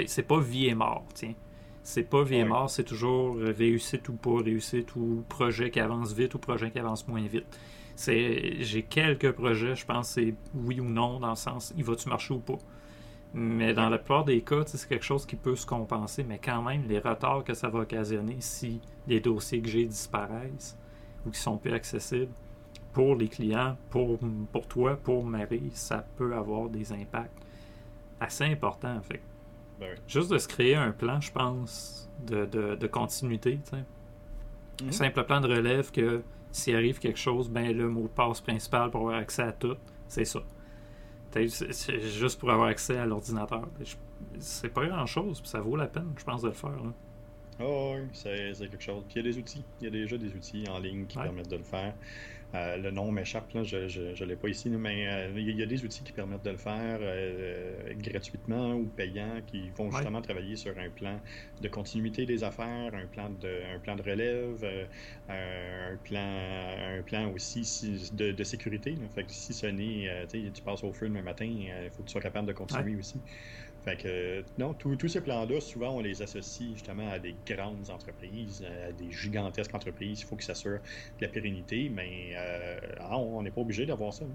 [0.07, 1.35] C'est pas vie et mort, tiens.
[1.83, 6.13] C'est pas vie et mort, c'est toujours réussite ou pas réussite, ou projet qui avance
[6.13, 7.47] vite ou projet qui avance moins vite.
[7.97, 12.35] J'ai quelques projets, je pense, c'est oui ou non, dans le sens, il va-tu marcher
[12.35, 12.59] ou pas.
[13.33, 16.63] Mais dans la plupart des cas, c'est quelque chose qui peut se compenser, mais quand
[16.63, 20.77] même, les retards que ça va occasionner si les dossiers que j'ai disparaissent
[21.25, 22.33] ou qui sont plus accessibles,
[22.97, 24.19] pour les clients, pour,
[24.51, 27.43] pour toi, pour Marie, ça peut avoir des impacts
[28.19, 28.99] assez importants.
[29.03, 29.21] Fait.
[29.79, 33.59] Ben Juste de se créer un plan, je pense, de, de, continuité.
[33.71, 34.93] Un mhm.
[34.93, 38.91] simple plan de relève que s'il arrive quelque chose, ben le mot de passe principal
[38.91, 39.77] pour avoir accès à tout,
[40.09, 40.41] c'est ça.
[41.33, 43.69] C'est juste pour avoir accès à l'ordinateur.
[44.39, 46.81] C'est pas grand chose, ça vaut la peine, je pense, de le faire.
[47.61, 49.03] Oh, oui, c'est quelque chose.
[49.07, 49.65] Puis il y a des outils.
[49.83, 51.95] Il y a déjà des outils en ligne qui permettent de le faire.
[52.55, 55.85] Euh, le nom m'échappe, je ne l'ai pas ici, mais euh, il y, a des
[55.85, 60.79] outils qui permettent de le faire euh, gratuitement ou payant, qui vont justement travailler sur
[60.79, 61.21] un plan
[61.61, 64.65] de continuité des affaires, un plan de, un plan de relève,
[65.29, 68.97] un, plan, un plan aussi de, sécurité.
[69.15, 72.13] Fait que si ce n'est, tu passes au feu le matin, il faut que tu
[72.13, 73.21] sois capable de continuer aussi.
[73.87, 78.65] Fait que, non, tous ces plans-là, souvent, on les associe justement à des grandes entreprises,
[78.65, 80.23] à des gigantesques entreprises.
[80.23, 80.81] Il faut qu'ils s'assurent
[81.21, 84.25] de la pérennité, mais euh, ah, on n'est pas obligé d'avoir ça.
[84.25, 84.29] Hein.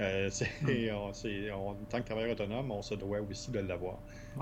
[0.00, 0.28] Euh,
[0.62, 1.54] hmm.
[1.54, 3.98] en tant que travailleur autonome, on se doit aussi de l'avoir.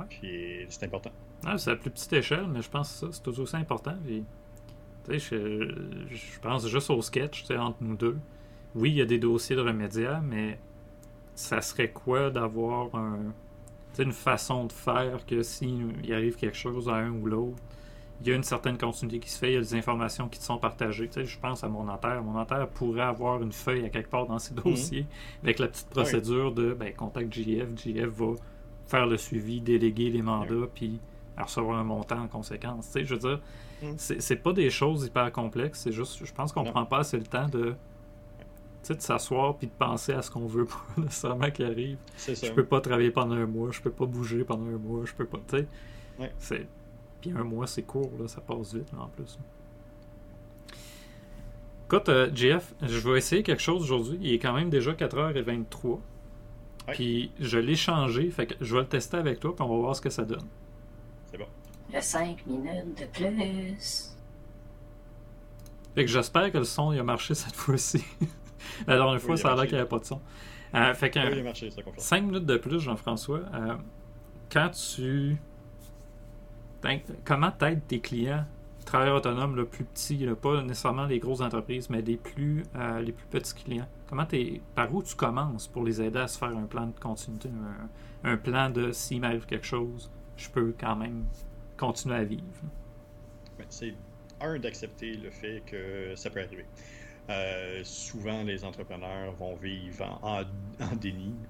[0.09, 1.11] Puis c'est important.
[1.45, 3.97] Ah, c'est à plus petite échelle, mais je pense que c'est tout aussi important.
[5.09, 8.17] je, je, pense juste au sketch entre nous deux.
[8.75, 10.59] Oui, il y a des dossiers de remédiaires, mais
[11.35, 13.35] ça serait quoi d'avoir un,
[13.99, 17.61] c'est une façon de faire que s'il arrive quelque chose à un ou l'autre,
[18.21, 20.39] il y a une certaine continuité qui se fait, il y a des informations qui
[20.39, 21.09] te sont partagées.
[21.09, 22.23] Tu sais, je pense à mon notaire.
[22.23, 24.61] Mon notaire pourrait avoir une feuille à quelque part dans ses mhm.
[24.61, 25.07] dossiers
[25.43, 27.77] avec la petite procédure de ben, contact JF.
[27.77, 28.35] JF va
[28.87, 31.01] faire le suivi, déléguer les mandats, puis
[31.37, 32.87] recevoir un montant en conséquence.
[32.87, 33.41] Tu sais, je veux dire,
[33.83, 33.95] mhm.
[33.97, 35.81] c'est pas des choses hyper complexes.
[35.81, 37.75] C'est juste, je pense qu'on prend pas assez le temps de
[38.88, 40.64] de s'asseoir puis de penser à ce qu'on veut
[40.97, 41.99] pas nécessairement qui arrive.
[42.27, 45.12] Je peux pas travailler pendant un mois, je peux pas bouger pendant un mois, je
[45.12, 45.38] peux pas.
[45.49, 45.67] Tu
[46.38, 46.67] sais.
[47.21, 49.38] Puis un mois, c'est court, là, ça passe vite en plus.
[51.87, 54.19] Écoute, euh, Jeff, je vais essayer quelque chose aujourd'hui.
[54.21, 55.99] Il est quand même déjà 4h23.
[56.93, 59.77] Puis je l'ai changé, fait que je vais le tester avec toi, puis on va
[59.77, 60.47] voir ce que ça donne.
[61.31, 61.47] C'est bon.
[61.93, 64.14] Le 5 minutes de plus.
[65.95, 68.05] Fait que j'espère que le son il a marché cette fois-ci.
[68.87, 70.21] La dernière fois, ça a l'air qu'il n'y avait pas de son.
[70.75, 71.21] Euh, fait que,
[71.97, 73.40] 5 minutes de plus, Jean-François.
[73.55, 73.77] Euh,
[74.51, 75.37] quand tu.
[77.25, 78.44] Comment t'aides tes clients,
[78.85, 83.12] travailleurs autonomes, le plus petits, pas nécessairement les grosses entreprises, mais les plus, euh, les
[83.12, 83.88] plus petits clients?
[84.09, 86.99] Comment es, par où tu commences pour les aider à se faire un plan de
[86.99, 87.51] continuité,
[88.23, 91.25] un, plan de s'il m'arrive quelque chose, je peux quand même
[91.77, 92.44] continuer à vivre?
[93.59, 93.94] Ben, c'est
[94.40, 96.64] un d'accepter le fait que ça peut arriver.
[97.31, 100.43] Euh, souvent, les entrepreneurs vont vivre en,
[100.83, 101.35] en, déni.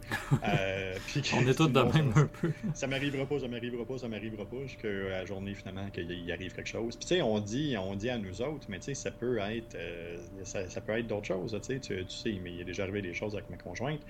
[0.45, 0.97] Euh,
[1.35, 2.53] On est tous de même un peu.
[2.75, 6.55] Ça m'arrivera pas, ça m'arrivera pas, ça m'arrivera pas, jusqu'à la journée finalement qu'il arrive
[6.55, 6.97] quelque chose.
[6.97, 9.39] Puis tu sais, on dit, on dit à nous autres, mais tu sais, ça peut
[9.39, 11.59] être, euh, ça, peut être d'autres choses.
[11.63, 14.01] Tu sais, tu, sais, mais il est déjà arrivé des choses avec ma conjointe.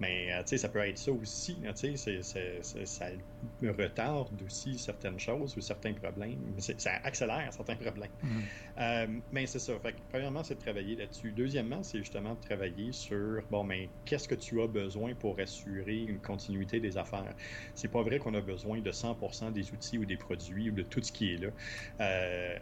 [0.00, 1.56] Mais tu sais, ça peut être ça aussi.
[1.76, 3.06] Tu sais, ça
[3.62, 6.38] me retarde aussi certaines choses ou certains problèmes.
[6.58, 8.10] Ça accélère certains problèmes.
[8.22, 9.20] Mm.
[9.32, 9.72] mais c'est ça.
[9.82, 10.96] Fait premièrement, c'est de travailler
[11.36, 16.04] Deuxièmement, c'est justement de travailler sur, bon, mais qu'est-ce que tu as besoin pour assurer
[16.08, 17.34] une continuité des affaires?
[17.74, 20.82] C'est pas vrai qu'on a besoin de 100% des outils ou des produits ou de
[20.82, 21.48] tout ce qui est là.
[22.00, 22.56] Euh...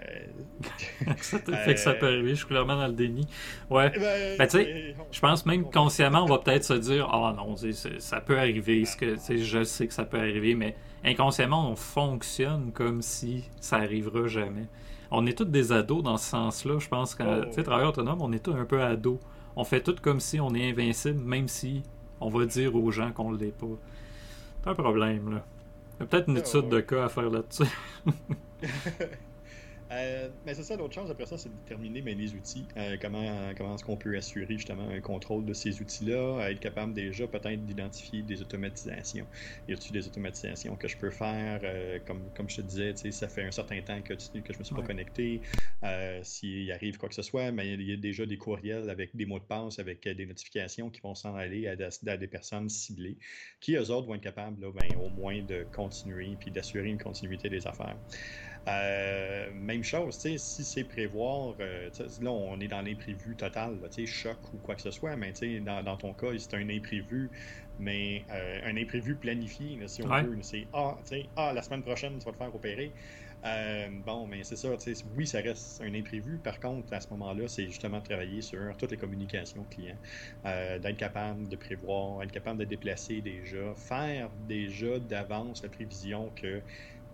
[1.20, 3.26] ça fait que ça peut arriver, je suis clairement dans le déni.
[3.70, 3.90] Ouais.
[3.94, 7.32] Eh ben, ben, tu sais, je pense même consciemment, on va peut-être se dire, oh,
[7.36, 7.56] non,
[7.98, 10.71] ça peut arriver, ce que, je sais que ça peut arriver, mais
[11.04, 14.68] inconsciemment, on fonctionne comme si ça arrivera jamais
[15.12, 16.78] on est tous des ados dans ce sens-là.
[16.78, 17.44] Je pense que, oh.
[17.44, 19.18] tu sais, travailleur autonome, on est tous un peu ados.
[19.54, 21.82] On fait tout comme si on est invincible, même si
[22.20, 23.66] on va dire aux gens qu'on ne l'est pas.
[24.62, 25.44] C'est un problème, là.
[25.98, 27.64] Il y a peut-être une oh, étude de cas à faire là-dessus.
[29.92, 32.64] Euh, mais c'est ça, l'autre chose après ça, c'est de déterminer mais, les outils.
[32.76, 36.94] Euh, comment comment est-ce qu'on peut assurer justement un contrôle de ces outils-là, être capable
[36.94, 39.26] déjà peut-être d'identifier des automatisations.
[39.68, 41.60] Y a-t-il des automatisations que je peux faire?
[41.64, 44.64] Euh, comme, comme je te disais, ça fait un certain temps que, que je me
[44.64, 45.42] suis pas connecté.
[46.22, 49.26] S'il arrive quoi que ce soit, mais il y a déjà des courriels avec des
[49.26, 53.16] mots de passe, avec des notifications qui vont s'en aller à, des personnes ciblées,
[53.60, 57.48] qui eux autres vont être capables ben, au moins de continuer puis d'assurer une continuité
[57.48, 57.96] des affaires.
[58.68, 64.58] Euh, même chose, si c'est prévoir, euh, là on est dans l'imprévu total, choc ou
[64.58, 67.32] quoi que ce soit, mais dans, dans ton cas, c'est un imprévu,
[67.78, 70.38] mais euh, un imprévu planifié, si on veut.
[70.42, 70.96] C'est ah,
[71.36, 72.94] ah, la semaine prochaine, tu vas te faire opérer.
[74.04, 74.68] bon, mais c'est ça,
[75.16, 76.38] oui, ça reste un imprévu.
[76.38, 79.98] Par contre, à ce moment-là, c'est justement travailler sur toutes les communications clients,
[80.44, 86.62] d'être capable de prévoir, être capable de déplacer déjà, faire déjà d'avance la prévision que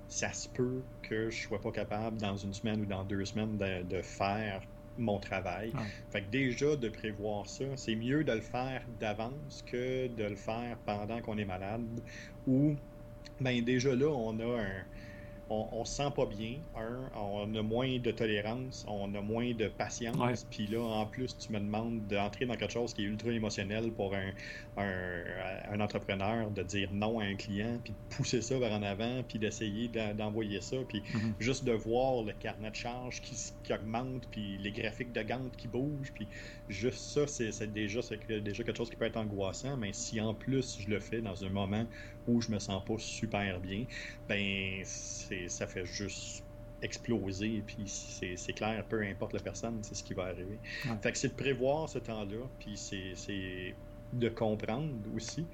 [0.08, 3.58] ça se peut que je sois pas capable dans une semaine ou dans deux semaines
[3.58, 4.62] de, faire
[4.96, 5.72] mon travail.
[6.10, 10.36] Fait que déjà de prévoir ça, c'est mieux de le faire d'avance que de le
[10.36, 12.02] faire pendant qu'on est malade
[12.46, 12.74] ou
[13.40, 14.84] ben déjà là on a un
[15.50, 16.56] on, se sent pas bien.
[16.76, 20.46] Un, on a moins de tolérance, on a moins de patience.
[20.50, 23.90] Puis là, en plus, tu me demandes d'entrer dans quelque chose qui est ultra émotionnel
[23.92, 24.30] pour un,
[24.76, 29.22] un, entrepreneur, de dire non à un client, puis de pousser ça vers en avant,
[29.26, 31.32] puis d'essayer d'envoyer ça, puis mm-hmm.
[31.38, 35.56] juste de voir le carnet de charge qui, qui, augmente, puis les graphiques de Gantt
[35.56, 36.26] qui bougent, puis
[36.68, 39.76] juste ça, c'est déjà, déjà quelque chose qui peut être angoissant.
[39.76, 41.86] Mais si en plus je le fais dans un moment
[42.26, 43.84] où je me sens pas super bien,
[44.28, 44.82] ben
[45.48, 46.42] ça fait juste
[46.82, 50.58] exploser, puis c'est clair, peu importe la personne, c'est ce qui va arriver.
[51.02, 53.74] Fait que c'est de prévoir ce temps-là, puis c'est
[54.12, 55.44] de comprendre aussi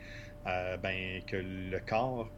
[0.47, 2.31] euh, ben, que le corps,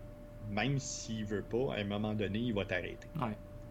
[0.49, 3.09] même s'il veut pas, à un moment donné, il va t'arrêter.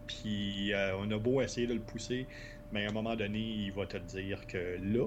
[0.06, 2.26] Puis euh, on a beau essayer de le pousser,
[2.70, 5.06] mais à un moment donné, il va te dire que là,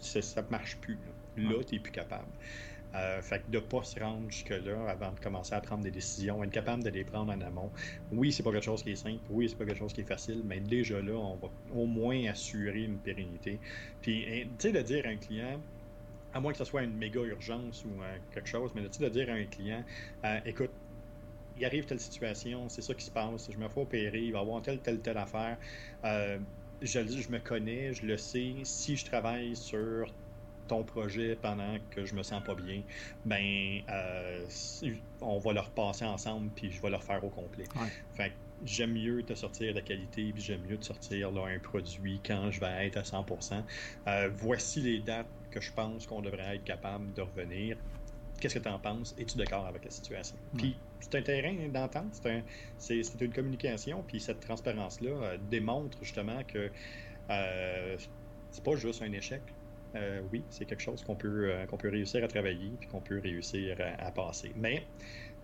[0.00, 0.98] ça ne marche plus.
[1.36, 2.26] Là, tu n'es plus capable.
[2.94, 5.90] Euh, fait que de ne pas se rendre jusque-là avant de commencer à prendre des
[5.90, 7.70] décisions, être capable de les prendre en amont.
[8.10, 10.04] Oui, c'est pas quelque chose qui est simple, oui, c'est pas quelque chose qui est
[10.04, 13.60] facile, mais déjà là, on va au moins assurer une pérennité.
[14.00, 14.24] Puis,
[14.58, 15.62] tu sais, de dire à un client,
[16.32, 19.30] à moins que ce soit une méga urgence ou euh, quelque chose, mais de dire
[19.30, 19.84] à un client,
[20.24, 20.70] euh, écoute,
[21.56, 24.38] il arrive telle situation, c'est ça qui se passe, je me fais opérer, il va
[24.40, 25.58] y avoir telle, telle, telle affaire.
[26.02, 30.06] je, je me connais, je le sais, si je travaille sur
[30.68, 32.82] ton projet pendant que je me sens pas bien,
[33.24, 34.46] ben euh,
[35.20, 37.64] on va le repasser ensemble puis je vais le refaire au complet.
[38.14, 38.32] Fait
[38.64, 42.50] j'aime mieux te sortir de qualité puis j'aime mieux te sortir là, un produit quand
[42.50, 43.62] je vais être à 100%.
[44.06, 47.76] Euh, voici les dates que je pense qu'on devrait être capable de revenir.
[48.40, 49.14] Qu'est-ce que tu en penses?
[49.18, 50.36] Es-tu d'accord avec la situation?
[50.56, 52.20] Puis c'est un terrain d'entente,
[52.78, 56.70] c'est une communication, puis cette transparence-là euh, démontre justement que
[58.50, 59.42] c'est pas juste un échec,
[59.94, 63.00] euh, oui, c'est quelque chose qu'on peut, euh, qu'on peut réussir à travailler puis qu'on
[63.00, 64.52] peut réussir à, passer.
[64.56, 64.84] Mais,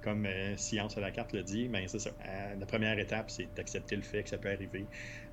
[0.02, 2.11] comme euh, Science à la carte le dit, ben, c'est ça.
[2.59, 4.87] la première étape, c'est d'accepter le fait que ça peut arriver.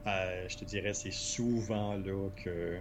[0.05, 2.79] je te dirais, c'est souvent là que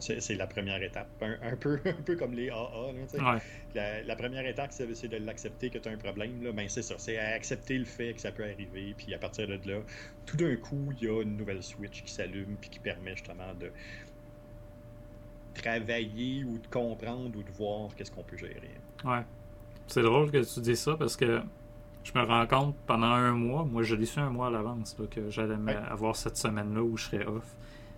[0.00, 1.08] c'est la première étape.
[1.20, 3.42] Un, peu, un peu comme les AA.
[4.04, 6.42] la, première étape, c'est de l'accepter que tu as un problème.
[6.42, 6.52] Là.
[6.52, 6.96] Ben, c'est ça.
[6.98, 8.94] C'est accepter le fait que ça peut arriver.
[8.96, 9.80] Puis à partir de là,
[10.26, 13.54] tout d'un coup, il y a une nouvelle switch qui s'allume puis qui permet justement
[13.54, 13.70] de,
[15.54, 18.70] travailler ou de comprendre ou de voir qu'est-ce qu'on peut gérer.
[19.04, 19.24] Ouais.
[19.86, 21.40] C'est drôle que tu dis ça parce que
[22.02, 24.96] je me rends compte pendant un mois, moi je l'ai su un mois à l'avance,
[25.10, 25.74] que j'allais Ouais.
[25.90, 27.44] avoir cette semaine-là où je serais off.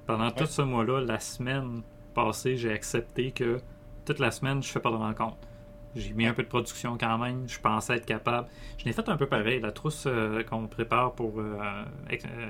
[0.07, 1.83] Pendant tout ce mois-là, la semaine
[2.15, 3.59] passée, j'ai accepté que
[4.05, 5.37] toute la semaine, je fais pas de rencontre.
[5.97, 8.49] J'ai mis un peu de production quand même, je pensais être capable.
[8.79, 9.61] Je l'ai fait un peu pareil.
[9.61, 11.85] La trousse euh, qu'on prépare pour euh,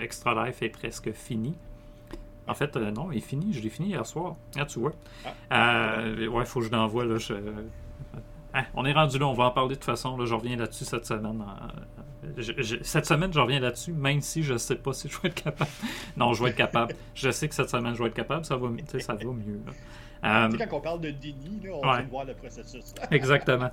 [0.01, 1.57] Extra Life est presque finie.
[2.49, 3.53] En fait, euh, non, il est fini.
[3.53, 4.37] Je l'ai fini hier soir.
[4.59, 4.93] Ah, tu vois.
[5.53, 7.05] Euh, ouais, faut que je l'envoie.
[7.05, 7.35] Là, je-
[8.55, 9.27] Ah, on est rendu là.
[9.27, 10.17] On va en parler de toute façon.
[10.17, 11.45] Là, je reviens là-dessus cette semaine.
[12.39, 15.29] Je- je- cette semaine, je reviens là-dessus, même si je sais pas si je vais
[15.29, 15.71] être capable.
[16.17, 16.95] non, je vais être capable.
[17.15, 18.45] Je sais que cette semaine, je vais être capable.
[18.45, 19.61] Ça va, ça va mieux.
[19.67, 19.73] là.
[20.47, 22.03] Euh, Tu sais, quand on parle de déni, là, on Ouais.
[22.11, 22.95] voir le processus.
[23.11, 23.71] Exactement.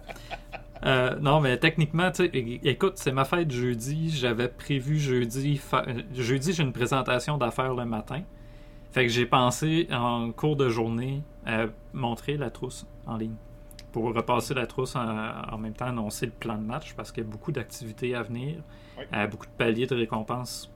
[0.85, 4.09] Euh, non, mais techniquement, écoute, c'est ma fête jeudi.
[4.09, 5.57] J'avais prévu jeudi.
[5.57, 8.21] fa- Jeudi, j'ai une présentation d'affaires le matin.
[8.93, 13.35] Fait que j'ai pensé en cours de journée à montrer la trousse en ligne.
[13.91, 15.01] Pour repasser la trousse en,
[15.51, 18.21] en même temps, annoncer le plan de match parce qu'il y a beaucoup d'activités à
[18.21, 18.57] venir,
[19.13, 20.71] euh, beaucoup de paliers de récompenses.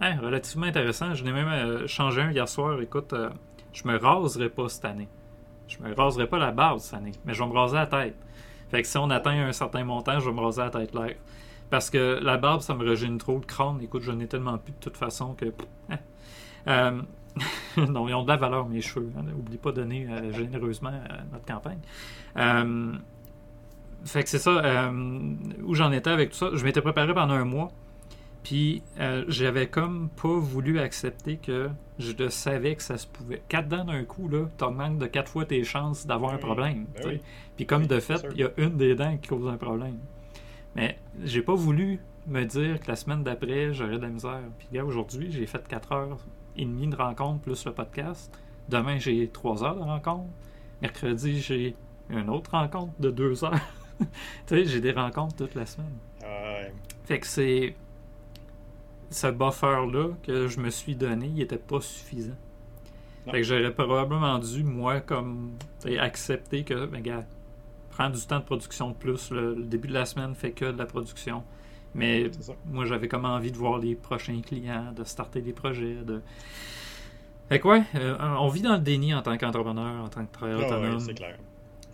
[0.00, 1.14] Hein, relativement intéressant.
[1.14, 2.80] Je n'ai même euh, changé un hier soir.
[2.80, 3.30] Écoute, euh,
[3.72, 5.08] je me raserai pas cette année.
[5.68, 8.16] Je me raserai pas la barbe cette année, mais je vais me raser la tête.
[8.70, 11.16] Fait que si on atteint un certain montant, je vais me raser la tête live.
[11.70, 13.78] Parce que la barbe, ça me régénère trop le crâne.
[13.80, 15.52] Écoute, je n'ai tellement plus de toute façon que.
[15.88, 15.98] hein.
[16.66, 17.02] Euh,
[17.76, 19.10] non, ils ont de la valeur, mes cheveux.
[19.16, 19.22] hein.
[19.22, 21.78] N'oublie pas de donner euh, généreusement à notre campagne.
[22.36, 22.92] Euh,
[24.04, 24.50] fait que c'est ça.
[24.64, 26.50] euh, où j'en étais avec tout ça.
[26.54, 27.70] Je m'étais préparé pendant un mois.
[28.42, 33.42] Puis euh, j'avais comme pas voulu accepter que je le savais que ça se pouvait.
[33.48, 36.86] Quatre dents d'un coup, là, t'augmentes de quatre fois tes chances d'avoir un Ben problème.
[36.94, 37.20] ben oui.
[37.56, 39.98] Puis comme Oui, de fait, il y a une des dents qui cause un problème.
[40.76, 44.40] Mais j'ai pas voulu me dire que la semaine d'après, j'aurais de la misère.
[44.58, 46.18] Puis gars, aujourd'hui, j'ai fait 4 heures
[46.60, 48.36] et demie de rencontre plus le podcast.
[48.68, 50.28] Demain, j'ai 3 heures de rencontre.
[50.82, 51.74] Mercredi, j'ai
[52.08, 53.54] une autre rencontre de 2 heures.
[53.98, 54.06] tu
[54.46, 55.96] sais, j'ai des rencontres toute la semaine.
[56.22, 56.72] Ouais.
[57.04, 57.74] Fait que c'est.
[59.10, 62.36] Ce buffer-là que je me suis donné, il était pas suffisant.
[63.26, 63.32] Non.
[63.32, 65.52] Fait que j'aurais probablement dû, moi, comme.
[65.98, 67.24] accepter que, ben, gars,
[67.90, 69.30] prendre du temps de production de plus.
[69.30, 71.42] Le, le début de la semaine fait que de la production.
[71.94, 72.30] Mais
[72.66, 75.96] moi, j'avais comme envie de voir les prochains clients, de starter des projets.
[75.96, 76.22] De...
[77.48, 80.32] Fait que, ouais, euh, on vit dans le déni en tant qu'entrepreneur, en tant que
[80.32, 81.00] travailleur ouais, autonome.
[81.00, 81.36] c'est clair.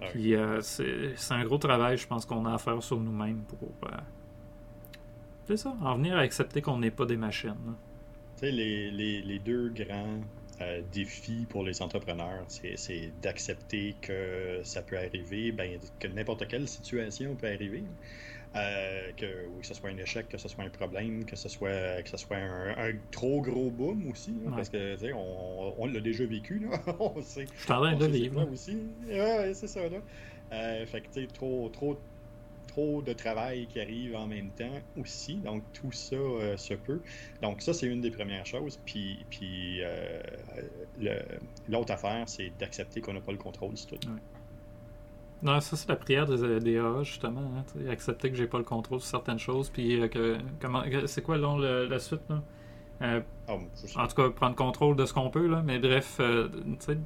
[0.01, 0.07] Ah.
[0.11, 3.71] Puis euh, c'est un gros travail, je pense, qu'on a à faire sur nous-mêmes pour.
[3.91, 3.97] euh,
[5.47, 7.55] c'est ça, en venir à accepter qu'on n'est pas des machines.
[8.37, 10.21] Tu sais, les, les, les deux grands
[10.61, 16.67] euh, défis pour les entrepreneurs, c'est d'accepter que ça peut arriver, ben, que n'importe quelle
[16.69, 17.85] situation peut arriver.
[18.55, 21.49] Euh, que, oui, que ce soit un échec, que ce soit un problème, que ce
[21.49, 24.31] soit, que ce soit un, un trop gros boom aussi.
[24.31, 24.57] hein, Ouais.
[24.57, 26.81] Parce que, on, on l'a déjà vécu, là.
[26.99, 27.45] on sait.
[27.45, 28.51] Je on de quoi là.
[28.51, 28.79] aussi.
[29.07, 29.99] Ouais, ouais, c'est ça, là.
[30.53, 31.99] Euh, fait que, trop, trop,
[32.77, 35.37] trop de travail qui arrive en même temps aussi.
[35.37, 37.01] Donc, tout ça euh, se peut.
[37.41, 38.79] Donc, ça, c'est une des premières choses.
[38.85, 40.21] Puis, puis euh,
[41.69, 44.09] l'autre affaire, c'est d'accepter qu'on n'a pas le contrôle sur tout.
[45.43, 47.53] Non, ça, c'est la prière des, des justement.
[47.59, 49.71] hein, accepter que j'ai pas le contrôle sur certaines choses.
[49.71, 50.39] Puis, euh, que.
[50.61, 50.83] Comment.
[51.07, 52.43] C'est quoi, là, le- la suite, là?
[53.03, 53.53] Euh, Ah.
[53.97, 55.63] En tout cas, prendre contrôle de ce qu'on peut, là.
[55.65, 56.49] Mais bref, euh,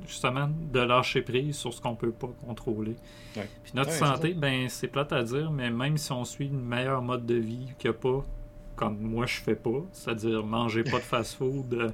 [0.07, 2.96] justement, de lâcher prise sur ce qu'on peut pas contrôler.
[3.37, 3.48] Ouais.
[3.62, 6.61] Puis notre Ouais, santé, ben c'est plate à dire, mais même si on suit une
[6.64, 8.24] meilleure mode de vie qu'il n'y a pas,
[8.76, 11.90] comme moi je fais pas, c'est-à-dire manger pas de fast-food, euh,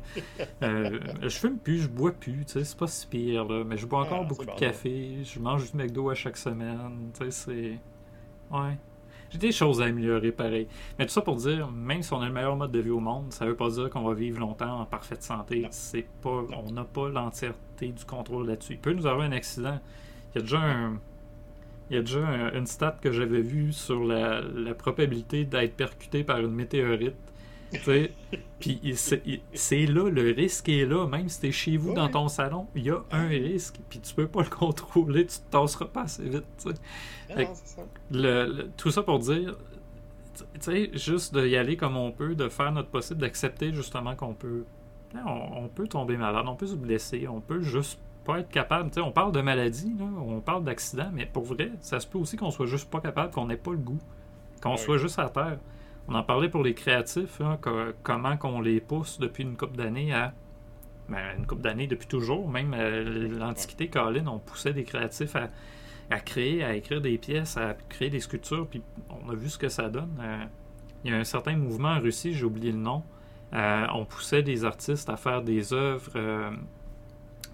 [0.63, 3.77] euh, je fume plus, je bois plus, tu sais, c'est pas si pire, là, mais
[3.77, 7.11] je bois encore Ah, beaucoup c'est de café, je mange du McDo à chaque semaine,
[7.19, 7.79] tu sais, c'est...
[8.57, 8.79] Ouais.
[9.31, 10.69] J'ai des choses à améliorer pareil.
[10.99, 13.01] Mais tout ça pour dire, même si on a le meilleur mode de vie au
[13.01, 15.67] monde, ça veut pas dire qu'on va vivre longtemps en parfaite santé.
[15.71, 18.75] C'est pas, on n'a pas l'entièreté du contrôle là-dessus.
[18.75, 19.79] Il peut nous avoir un accident.
[20.35, 21.01] Il y a déjà un,
[21.91, 25.77] il y a déjà un- une stat que j'avais vue sur la, la probabilité d'être
[25.77, 27.15] percuté par une météorite.
[28.59, 28.81] Puis
[29.55, 31.07] c'est là, le risque est là.
[31.07, 31.95] Même si t'es chez vous Ouais.
[31.95, 33.77] dans ton salon, il y a un risque.
[33.89, 36.45] Puis tu peux pas le contrôler, tu te tasseras pas assez vite.
[37.31, 37.83] Ah, fait- non, c'est ça.
[38.11, 39.57] Le- le- tout ça pour dire,
[40.35, 44.35] tu sais, juste d'y aller comme on peut, de faire notre possible, d'accepter justement qu'on
[44.35, 44.65] peut,
[45.15, 48.49] hein, on, on peut tomber malade, on peut se blesser, on peut juste pas être
[48.51, 48.91] capable.
[49.01, 52.37] On parle de maladie, là, on parle d'accident, mais pour vrai, ça se peut aussi
[52.37, 53.99] qu'on soit juste pas capable, qu'on n'ait pas le goût,
[54.63, 54.77] qu'on Ouais.
[54.77, 55.59] soit juste à terre.
[56.09, 59.77] On en parlait pour les créatifs, hein, que- comment qu'on les pousse depuis une couple
[59.77, 60.33] d'années à
[61.09, 65.51] ben, une couple d'années depuis toujours, même à l'Antiquité, Colin, on poussait des créatifs à,
[66.11, 68.83] à créer, à écrire des pièces, à créer des sculptures, puis
[69.25, 70.11] on a vu ce que ça donne.
[70.21, 70.45] Euh,
[71.05, 73.05] il y a un certain mouvement en Russie, j'ai oublié le nom.
[73.53, 76.51] Euh, on poussait des artistes à faire des œuvres, euh,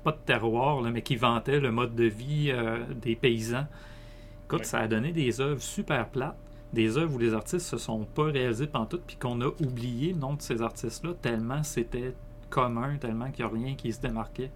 [0.02, 3.66] pas de terroir, là, mais qui vantaient le mode de vie euh, des paysans.
[4.46, 4.64] Écoute, Ouais.
[4.64, 6.38] ça a donné des œuvres super plates,
[6.72, 10.18] des œuvres où les artistes se sont pas réalisés pantoute, puis qu'on a oublié le
[10.18, 12.14] nom de ces artistes-là, tellement c'était
[12.50, 14.50] commun, tellement qu'il n'y a rien qui se démarquait.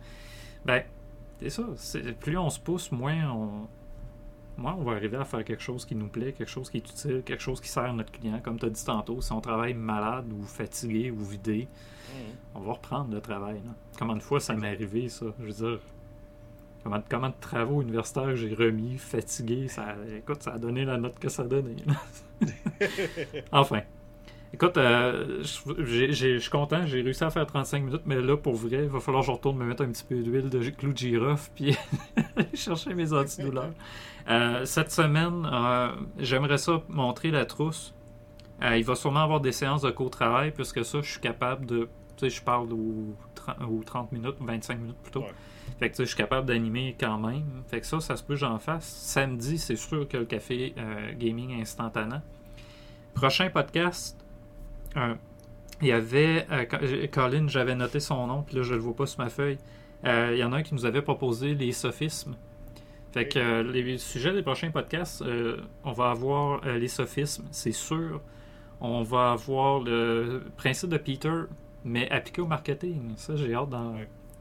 [0.64, 0.83] Ben,
[1.41, 1.64] c'est ça.
[1.77, 3.69] c'est- Plus on se pousse, moins on,
[4.57, 6.89] moins on va arriver à faire quelque chose qui nous plaît, quelque chose qui est
[6.91, 8.41] utile, quelque chose qui sert à notre client.
[8.43, 11.69] Comme tu as dit tantôt, si on travaille malade ou fatigué ou vidé,
[12.55, 13.57] on va reprendre le travail.
[13.64, 13.73] là.
[13.99, 15.27] Combien de fois ça m'est arrivé, ça?
[15.41, 15.81] Je veux dire,
[17.11, 21.28] combien de travaux universitaires j'ai remis, fatigué, ça, écoute, ça a donné la note que
[21.28, 21.76] ça a donné.
[23.53, 23.82] enfin.
[24.55, 28.84] Écoute, euh, je suis content, j'ai réussi à faire 35 minutes, mais là, pour vrai,
[28.84, 30.97] il va falloir que je retourne me mettre un petit peu d'huile de clou de
[30.97, 31.76] girofle, puis
[32.55, 33.72] chercher mes antidouleurs.
[34.30, 37.93] Euh, cette semaine, euh, j'aimerais ça montrer la trousse.
[38.62, 41.89] Il va sûrement avoir des séances de co-travail, puisque ça, je suis capable de.
[42.16, 45.20] Tu sais, je parle aux 30, aux 30 minutes, 25 minutes plutôt.
[45.20, 45.34] Ouais.
[45.79, 47.45] Fait que je suis capable d'animer quand même.
[47.68, 48.85] Fait que ça, ça se peut que j'en fasse.
[48.87, 52.16] Samedi, c'est sûr que le café euh, gaming instantané.
[53.14, 54.18] Prochain podcast,
[55.83, 56.47] il y avait.
[56.51, 56.79] euh, Co-
[57.12, 59.59] Colin, j'avais noté son nom, puis là, je le vois pas sur ma feuille.
[60.05, 62.35] Euh, il y en a un qui nous avait proposé les sophismes.
[63.12, 65.24] Fait que les sujets des prochains podcasts,
[65.85, 68.20] on va avoir les sophismes, c'est sûr.
[68.81, 71.33] On va avoir le principe de Peter,
[71.85, 73.12] mais appliqué au marketing.
[73.16, 73.70] Ça, j'ai hâte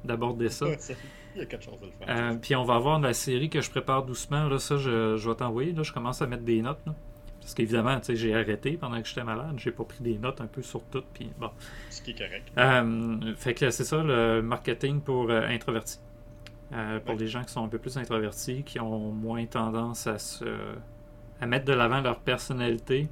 [0.03, 0.65] d'aborder ça.
[1.35, 1.57] Il y a de le
[2.05, 2.31] faire.
[2.31, 4.47] Euh, puis on va avoir la série que je prépare doucement.
[4.47, 5.73] Là, ça, je, je vais t'envoyer.
[5.73, 6.79] Là, je commence à mettre des notes.
[6.85, 6.93] là.
[7.41, 9.53] Parce qu'évidemment, tu sais, j'ai arrêté pendant que j'étais malade.
[9.57, 11.03] J'ai pas pris des notes un peu sur tout.
[11.13, 11.49] Puis bon.
[11.89, 12.51] Ce qui est correct.
[12.57, 15.99] Euh, fait que c'est ça le marketing pour euh, introvertis.
[16.69, 17.19] Pour Ouais.
[17.19, 20.45] les gens qui sont un peu plus introvertis, qui ont moins tendance à se
[21.39, 23.07] à mettre de l'avant leur personnalité,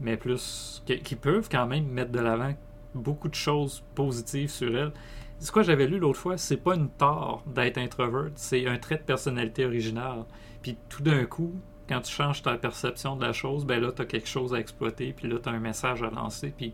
[0.00, 2.52] mais plus qui, qui peuvent quand même mettre de l'avant
[2.94, 4.92] beaucoup de choses positives sur elles.
[5.38, 8.96] C'est quoi j'avais lu l'autre fois, c'est pas une tort d'être introvert, c'est un trait
[8.96, 10.24] de personnalité original.
[10.62, 11.52] Puis tout d'un coup,
[11.88, 14.58] quand tu changes ta perception de la chose, ben là tu as quelque chose à
[14.58, 16.72] exploiter, puis là tu as un message à lancer, puis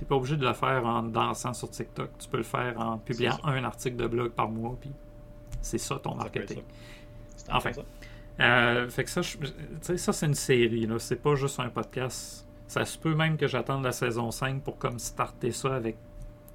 [0.00, 2.08] T'es pas obligé de le faire en dansant sur TikTok.
[2.18, 4.90] Tu peux le faire en publiant un article de blog par mois, puis
[5.60, 6.62] c'est ça ton marketing.
[7.36, 7.54] ça.
[7.54, 7.74] Enfin.
[7.74, 7.82] ça.
[8.40, 9.38] Euh, fait que ça, tu
[9.82, 10.98] sais, ça c'est une série, là.
[10.98, 12.48] C'est pas juste un podcast.
[12.66, 15.98] Ça se peut même que j'attende la saison 5 pour comme starter ça avec,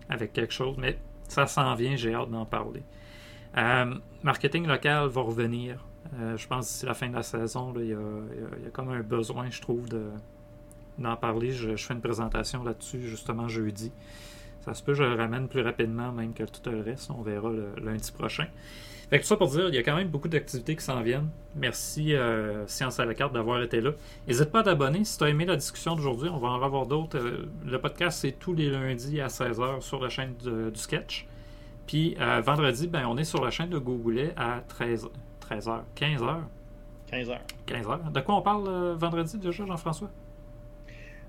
[0.10, 0.98] avec quelque chose, mais
[1.28, 2.84] ça s'en vient, j'ai hâte d'en parler.
[3.58, 5.86] Euh, marketing local va revenir.
[6.20, 9.50] Euh, je pense d'ici la fin de la saison, il y, a, comme un besoin,
[9.50, 10.10] je trouve, de,
[10.98, 11.52] d'en parler.
[11.52, 13.92] Je, fais une présentation là-dessus justement jeudi.
[14.62, 17.12] Ça se peut je le ramène plus rapidement même que tout le reste.
[17.12, 18.48] On verra le lundi prochain.
[19.10, 21.02] Fait que tout ça pour dire, il y a quand même beaucoup d'activités qui s'en
[21.02, 21.30] viennent.
[21.56, 23.92] Merci euh, Science à la carte d'avoir été là.
[24.28, 26.30] N'hésite pas à t'abonner si tu as aimé la discussion d'aujourd'hui.
[26.30, 27.18] On va en avoir d'autres.
[27.18, 31.28] Euh, le podcast, c'est tous les lundis à 16h sur la chaîne de- du sketch.
[31.88, 35.08] Puis euh, vendredi, ben, on est sur la chaîne de Googoulet à 13,
[35.50, 36.38] 13h, 15h.
[37.12, 37.42] 15 heures.
[37.68, 38.12] 15h.
[38.12, 40.10] De quoi on parle euh, vendredi déjà, Jean-François?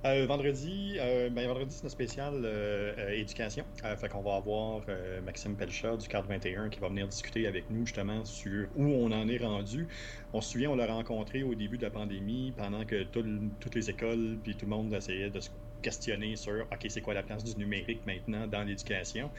[0.05, 3.65] Euh, vendredi, euh, ben, vendredi c'est notre spécial euh, éducation.
[3.97, 4.83] Fait qu'on va avoir
[5.25, 9.11] Maxime Pelchat du cadre 21 qui va venir discuter avec nous justement sur où on
[9.11, 9.89] en est rendu.
[10.33, 13.25] On se souvient, on l'a rencontré au début de la pandémie pendant que tout
[13.61, 15.51] toutes les écoles puis tout le monde essayait de se
[15.83, 19.31] questionner sur OK, c'est quoi la place du numérique maintenant dans l'éducation?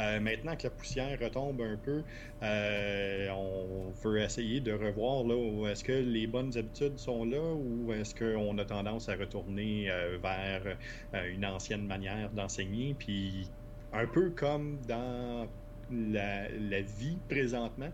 [0.00, 2.04] Euh, maintenant que la poussière retombe un peu,
[2.42, 7.92] euh, on veut essayer de revoir là, est-ce que les bonnes habitudes sont là ou
[7.92, 10.78] est-ce qu'on a tendance à retourner euh, vers
[11.12, 12.94] une ancienne manière d'enseigner?
[12.94, 13.52] Puis
[13.92, 15.50] un peu comme dans
[15.90, 17.92] la vie présentement,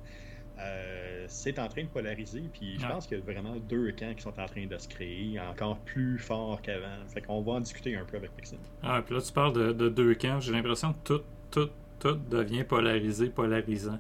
[0.58, 2.42] euh, c'est en train de polariser.
[2.52, 2.92] Puis je Ouais.
[2.92, 5.78] pense qu'il y a vraiment deux camps qui sont en train de se créer encore
[5.78, 6.86] plus fort qu'avant.
[7.08, 8.58] Fait qu'on va en discuter un peu avec Maxime.
[8.82, 10.40] Ah, puis là, tu parles de, de deux camps.
[10.40, 13.98] J'ai l'impression que tout, tout, tout devient polarisé, polarisant.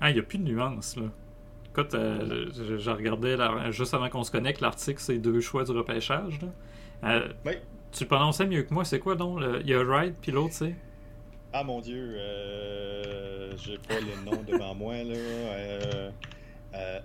[0.00, 1.04] Ah, il n'y a plus de nuance, là.
[1.72, 5.62] Écoute, euh, je, je regardais, la- juste avant qu'on se connecte, l'article, c'est deux choix
[5.64, 6.48] du repêchage, là.
[7.04, 7.52] Euh, Oui.
[7.92, 9.40] Tu le prononçais mieux que moi, c'est quoi donc?
[9.40, 10.74] le- Il y a Wright, puis l'autre, c'est?
[11.52, 15.14] Ah mon dieu, euh, j'ai pas le nom devant moi là.
[15.14, 16.10] Euh,
[16.74, 17.00] euh,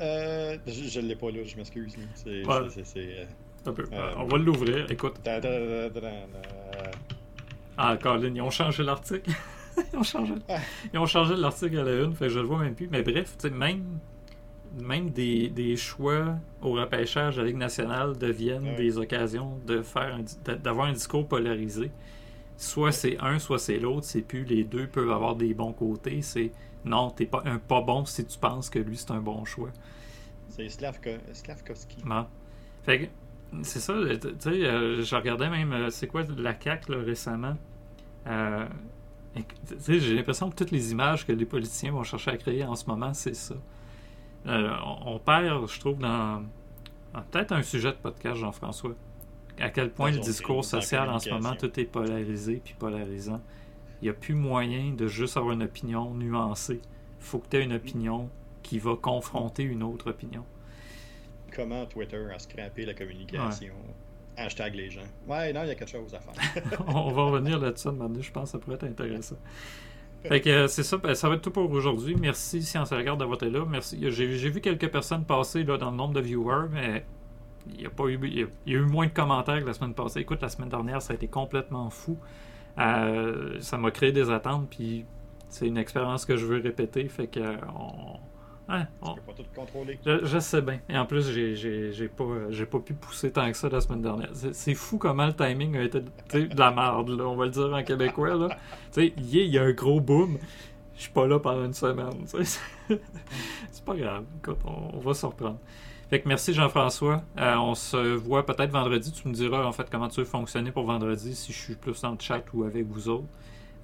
[0.00, 1.96] euh, je je l'ai pas là, je m'excuse.
[1.98, 2.04] là.
[2.14, 2.68] C'est, Ouais.
[2.70, 3.26] c'est, c'est,
[3.64, 3.84] c'est, Un peu.
[4.16, 5.16] On va l'ouvrir, écoute.
[5.24, 6.00] da- da- da-
[7.76, 9.30] Ah, Colin, ils ont changé l'article.
[9.92, 10.32] ils, ont changé...
[10.92, 12.88] ils ont changé l'article à la une, fait que je le vois même plus.
[12.88, 13.98] Mais bref, même,
[14.80, 18.76] même des, des choix au repêchage de la Ligue nationale deviennent Ouais.
[18.76, 20.18] des occasions de faire
[20.62, 21.90] d'avoir un discours polarisé.
[22.56, 24.06] Soit c'est un, soit c'est l'autre.
[24.06, 26.22] C'est plus les deux peuvent avoir des bons côtés.
[26.22, 26.52] C'est
[26.84, 29.70] non, t'es pas un pas bon si tu penses que lui c'est un bon choix.
[30.48, 31.96] C'est Slavko- Slavkovski.
[32.84, 33.06] Fait que,
[33.62, 37.56] c'est ça, tu sais, euh, je regardais même, euh, c'est quoi la CAQ là, récemment?
[38.26, 38.66] Euh,
[39.88, 42.86] j'ai l'impression que toutes les images que les politiciens vont chercher à créer en ce
[42.86, 43.54] moment, c'est ça.
[44.46, 46.44] On, perd, je trouve, dans
[47.30, 48.94] Peut-être un sujet de podcast, Jean-François.
[49.60, 53.40] À quel point le discours social en ce moment, tout est polarisé puis polarisant.
[54.02, 56.80] Il n'y a plus moyen de juste avoir une opinion nuancée.
[57.20, 58.28] Il faut que tu aies une opinion
[58.62, 60.44] qui va confronter une autre opinion.
[61.54, 63.74] Comment Twitter a scrappé la communication?
[64.36, 65.06] Hashtag les gens.
[65.28, 66.82] Ouais, non, il y a quelque chose à faire.
[66.88, 69.36] On va revenir là-dessus donné, je pense que ça pourrait être intéressant.
[70.26, 72.16] Fait que euh, c'est ça, ben, ça va être tout pour aujourd'hui.
[72.16, 73.64] Merci Science Regarde d'avoir été là.
[73.68, 73.98] Merci.
[74.00, 77.04] J'ai j'ai vu quelques personnes passer là, dans le nombre de viewers, mais
[77.72, 79.60] il y a pas eu il y a, il y a eu moins de commentaires
[79.60, 80.20] que la semaine passée.
[80.20, 82.18] Écoute, la semaine dernière, ça a été complètement fou.
[82.78, 85.04] Euh, ça m'a créé des attentes, puis
[85.48, 87.08] c'est une expérience que je veux répéter.
[87.08, 87.40] Fait que
[87.78, 88.18] on,
[88.68, 89.98] hein, on- pas tout contrôler.
[90.04, 90.80] je, je sais bien.
[90.88, 94.30] Et en plus, j'ai- pas, j'ai pas pu pousser tant que ça la semaine dernière.
[94.32, 97.72] C'est fou comment le timing a été de la merde, là, on va le dire
[97.72, 98.34] en québécois.
[98.36, 98.48] Là.
[98.96, 100.38] Yeah, il y a un gros boom.
[100.96, 102.24] Je suis pas là pendant une semaine.
[103.70, 104.24] C'est pas grave.
[104.38, 105.58] Écoute, on, on va se reprendre.
[106.14, 107.24] Fait que merci Jean-François.
[107.40, 109.10] Euh, on se voit peut-être vendredi.
[109.10, 112.00] Tu me diras en fait comment tu veux fonctionner pour vendredi, si je suis plus
[112.02, 113.26] dans le chat ou avec vous autres.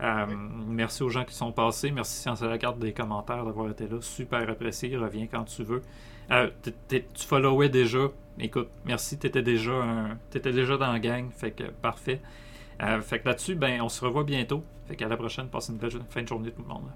[0.00, 0.34] Euh, Oui.
[0.68, 1.90] Merci aux gens qui sont passés.
[1.90, 3.96] Merci Science à la carte des commentaires d'avoir été là.
[4.00, 4.96] Super apprécié.
[4.96, 5.82] Reviens quand tu veux.
[6.30, 6.48] Euh,
[6.88, 8.06] tu followais déjà.
[8.38, 9.18] Écoute, merci.
[9.18, 11.32] Tu étais déjà un, déjà dans la gang.
[11.32, 12.20] Fait que parfait.
[13.00, 14.62] Fait que là-dessus, ben, on se revoit bientôt.
[14.86, 15.48] Fait qu'à la prochaine.
[15.48, 16.92] Passez une belle fin de journée tout le monde.